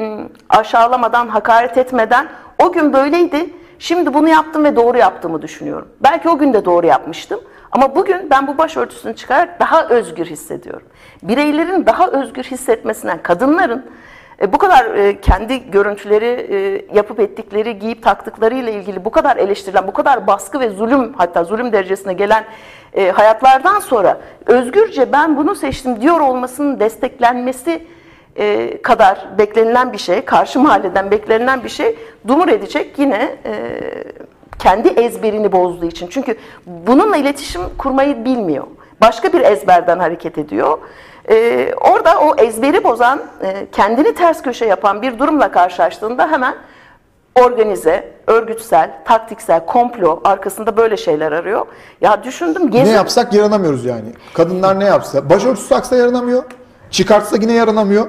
[0.49, 2.29] aşağılamadan, hakaret etmeden
[2.63, 3.51] o gün böyleydi.
[3.79, 5.89] Şimdi bunu yaptım ve doğru yaptığımı düşünüyorum.
[6.01, 7.41] Belki o gün de doğru yapmıştım.
[7.73, 10.89] Ama bugün ben bu başörtüsünü çıkararak daha özgür hissediyorum.
[11.23, 13.87] Bireylerin daha özgür hissetmesinden, kadınların
[14.43, 19.87] e, bu kadar e, kendi görüntüleri e, yapıp ettikleri, giyip taktıklarıyla ilgili bu kadar eleştirilen,
[19.87, 22.45] bu kadar baskı ve zulüm hatta zulüm derecesine gelen
[22.95, 27.87] e, hayatlardan sonra özgürce ben bunu seçtim diyor olmasının desteklenmesi
[28.39, 33.81] e, kadar beklenilen bir şey, karşı mahalleden beklenilen bir şey dumur edecek yine e,
[34.59, 36.07] kendi ezberini bozduğu için.
[36.11, 36.37] Çünkü
[36.67, 38.65] bununla iletişim kurmayı bilmiyor.
[39.01, 40.79] Başka bir ezberden hareket ediyor.
[41.31, 46.55] Ee, orada o ezberi bozan, e, kendini ters köşe yapan bir durumla karşılaştığında hemen
[47.41, 51.67] organize, örgütsel, taktiksel, komplo arkasında böyle şeyler arıyor.
[52.01, 52.85] Ya düşündüm gezi...
[52.85, 54.13] Ne yapsak yaranamıyoruz yani.
[54.35, 55.31] Kadınlar ne yapsa.
[55.31, 56.45] Başörtüsü taksa yaranamıyor.
[56.91, 58.07] Çıkartsa yine yaranamıyor.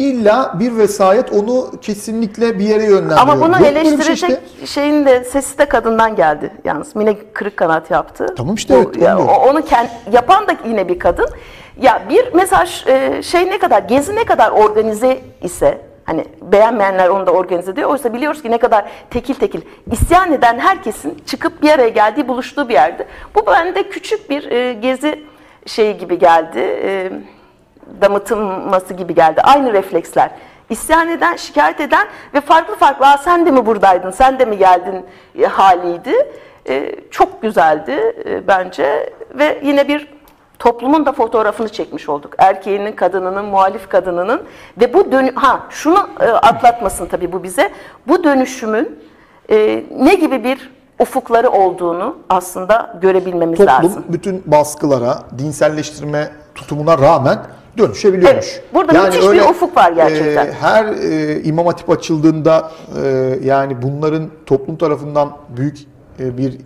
[0.00, 3.18] İlla bir vesayet onu kesinlikle bir yere yönlendiriyor.
[3.18, 4.66] Ama bunu Yok şey eleştirecek işte.
[4.66, 6.96] şeyin de sesi de kadından geldi yalnız.
[6.96, 8.26] Mine kırık kanat yaptı.
[8.36, 11.28] Tamam işte, Bu- evet, onu ya, onu kend, yapan da yine bir kadın.
[11.82, 17.26] Ya bir mesaj e, şey ne kadar gezi ne kadar organize ise hani beğenmeyenler onu
[17.26, 17.90] da organize ediyor.
[17.90, 19.60] Oysa biliyoruz ki ne kadar tekil tekil
[19.92, 23.06] isyan eden herkesin çıkıp bir araya geldiği buluştuğu bir yerdi.
[23.34, 25.24] Bu bende küçük bir e, gezi
[25.66, 26.60] şeyi gibi geldi.
[28.00, 29.40] Damıtılması gibi geldi.
[29.40, 30.30] Aynı refleksler.
[30.70, 34.58] İsyan eden, şikayet eden ve farklı farklı Aa, sen de mi buradaydın, sen de mi
[34.58, 35.06] geldin
[35.38, 36.14] e, haliydi.
[36.68, 40.08] E, çok güzeldi e, bence ve yine bir
[40.58, 42.34] toplumun da fotoğrafını çekmiş olduk.
[42.38, 44.42] Erkeğinin, kadınının, muhalif kadınının
[44.80, 47.72] ve bu dönü ha şunu e, atlatmasın tabii bu bize.
[48.08, 48.98] Bu dönüşümün
[49.50, 54.04] e, ne gibi bir ufukları olduğunu aslında görebilmemiz Toplum lazım.
[54.08, 57.38] bütün baskılara, dinselleştirme tutumuna rağmen
[57.80, 58.46] dönüşebiliyormuş.
[58.52, 60.46] Evet, burada müthiş bir ufuk var gerçekten.
[60.46, 62.70] e, her e, imam hatip açıldığında
[63.02, 65.78] e, yani bunların toplum tarafından büyük
[66.20, 66.56] e, bir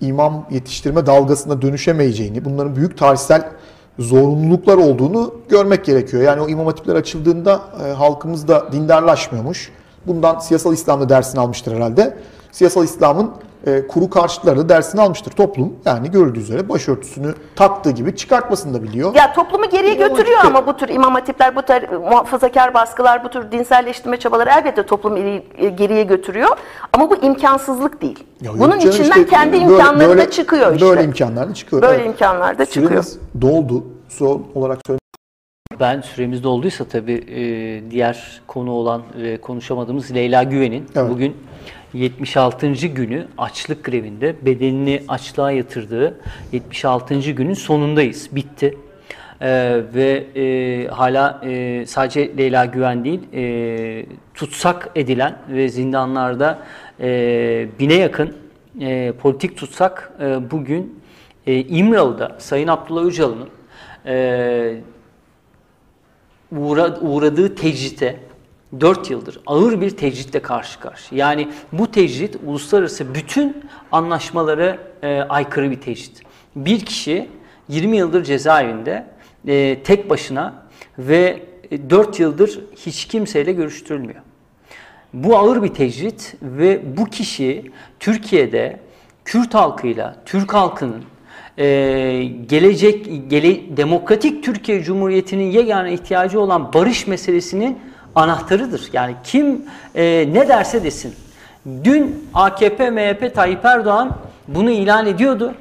[0.00, 3.50] imam yetiştirme dalgasına dönüşemeyeceğini, bunların büyük tarihsel
[3.98, 6.22] zorunluluklar olduğunu görmek gerekiyor.
[6.22, 9.70] Yani o imam hatipler açıldığında e, halkımız da dindarlaşmıyormuş.
[10.06, 12.16] Bundan siyasal İslam'da dersini almıştır herhalde.
[12.52, 13.30] Siyasal İslam'ın
[13.66, 15.30] e, kuru karşıtları da dersini almıştır.
[15.32, 19.14] Toplum yani görüldüğü üzere başörtüsünü taktığı gibi çıkartmasını da biliyor.
[19.14, 23.24] Ya toplumu geriye İmam götürüyor hatipte- ama bu tür imam hatipler, bu tür muhafazakar baskılar,
[23.24, 26.48] bu tür dinselleştirme çabaları elbette toplumu iri- geriye götürüyor.
[26.92, 28.24] Ama bu imkansızlık değil.
[28.40, 30.86] Ya Bunun içinden işte kendi böyle- imkanları böyle- da çıkıyor işte.
[30.86, 31.82] Böyle imkanlar da çıkıyor.
[31.82, 32.06] Böyle Evet.
[32.06, 32.88] imkanlar da çıkıyor.
[32.88, 33.84] Süremiz doldu.
[34.08, 34.98] Son olarak söyle.
[35.80, 41.10] Ben süremizde olduysa tabii e, diğer konu olan ve konuşamadığımız Leyla Güven'in Evet.
[41.10, 41.36] bugün
[41.94, 42.66] 76.
[42.86, 46.20] günü açlık grevinde bedenini açlığa yatırdığı
[46.52, 47.14] 76.
[47.30, 48.28] günün sonundayız.
[48.32, 48.78] Bitti.
[49.40, 56.58] E, ve e, hala e, sadece Leyla Güven değil e, tutsak edilen ve zindanlarda
[57.00, 58.36] e, bine yakın
[58.80, 61.00] e, politik tutsak e, bugün
[61.46, 63.48] e, İmralı'da Sayın Abdullah Öcalan'ın
[64.06, 64.76] e,
[66.56, 68.16] uğra- uğradığı tecrite
[68.80, 71.14] 4 yıldır ağır bir tecritle karşı karşı.
[71.14, 76.22] Yani bu tecrit uluslararası bütün anlaşmalara e, aykırı bir tecrit.
[76.56, 77.28] Bir kişi
[77.68, 79.06] 20 yıldır cezaevinde
[79.46, 80.54] e, tek başına
[80.98, 81.42] ve
[81.90, 84.20] 4 yıldır hiç kimseyle görüştürülmüyor.
[85.12, 88.80] Bu ağır bir tecrit ve bu kişi Türkiye'de
[89.24, 91.02] Kürt halkıyla, Türk halkının
[91.58, 91.64] e,
[92.48, 97.78] gelecek, gele, demokratik Türkiye Cumhuriyeti'nin yegane ihtiyacı olan barış meselesinin
[98.14, 98.90] anahtarıdır.
[98.92, 101.14] Yani kim e, ne derse desin.
[101.84, 104.16] Dün AKP, MHP, Tayyip Erdoğan
[104.48, 105.54] bunu ilan ediyordu.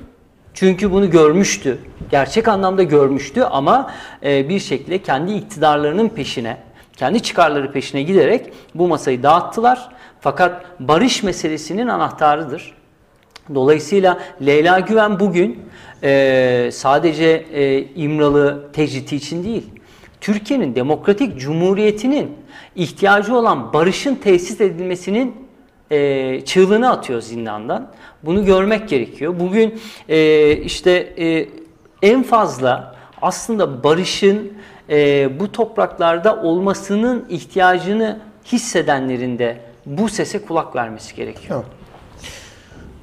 [0.54, 1.78] Çünkü bunu görmüştü.
[2.12, 3.92] Gerçek anlamda görmüştü ama
[4.24, 6.58] e, bir şekilde kendi iktidarlarının peşine,
[6.98, 9.90] kendi çıkarları peşine giderek bu masayı dağıttılar.
[10.22, 12.74] Fakat barış meselesinin anahtarıdır.
[13.56, 15.60] Dolayısıyla Leyla Güven bugün
[16.04, 19.64] e, sadece e, İmralı tecriti için değil,
[20.22, 22.43] Türkiye'nin demokratik cumhuriyetinin
[22.76, 25.36] ihtiyacı olan barışın tesis edilmesinin
[25.92, 27.92] e, çığlığını atıyor zindandan.
[28.24, 29.40] Bunu görmek gerekiyor.
[29.40, 29.80] Bugün
[30.10, 31.50] e, işte e,
[32.02, 34.54] en fazla aslında barışın
[34.90, 41.64] e, bu topraklarda olmasının ihtiyacını hissedenlerin de bu sese kulak vermesi gerekiyor.
[41.64, 41.84] Evet.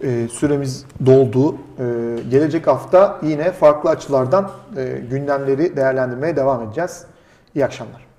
[0.04, 1.54] Ee, süremiz doldu.
[1.54, 1.82] Ee,
[2.30, 7.04] gelecek hafta yine farklı açılardan e, gündemleri değerlendirmeye devam edeceğiz.
[7.54, 8.09] İyi akşamlar.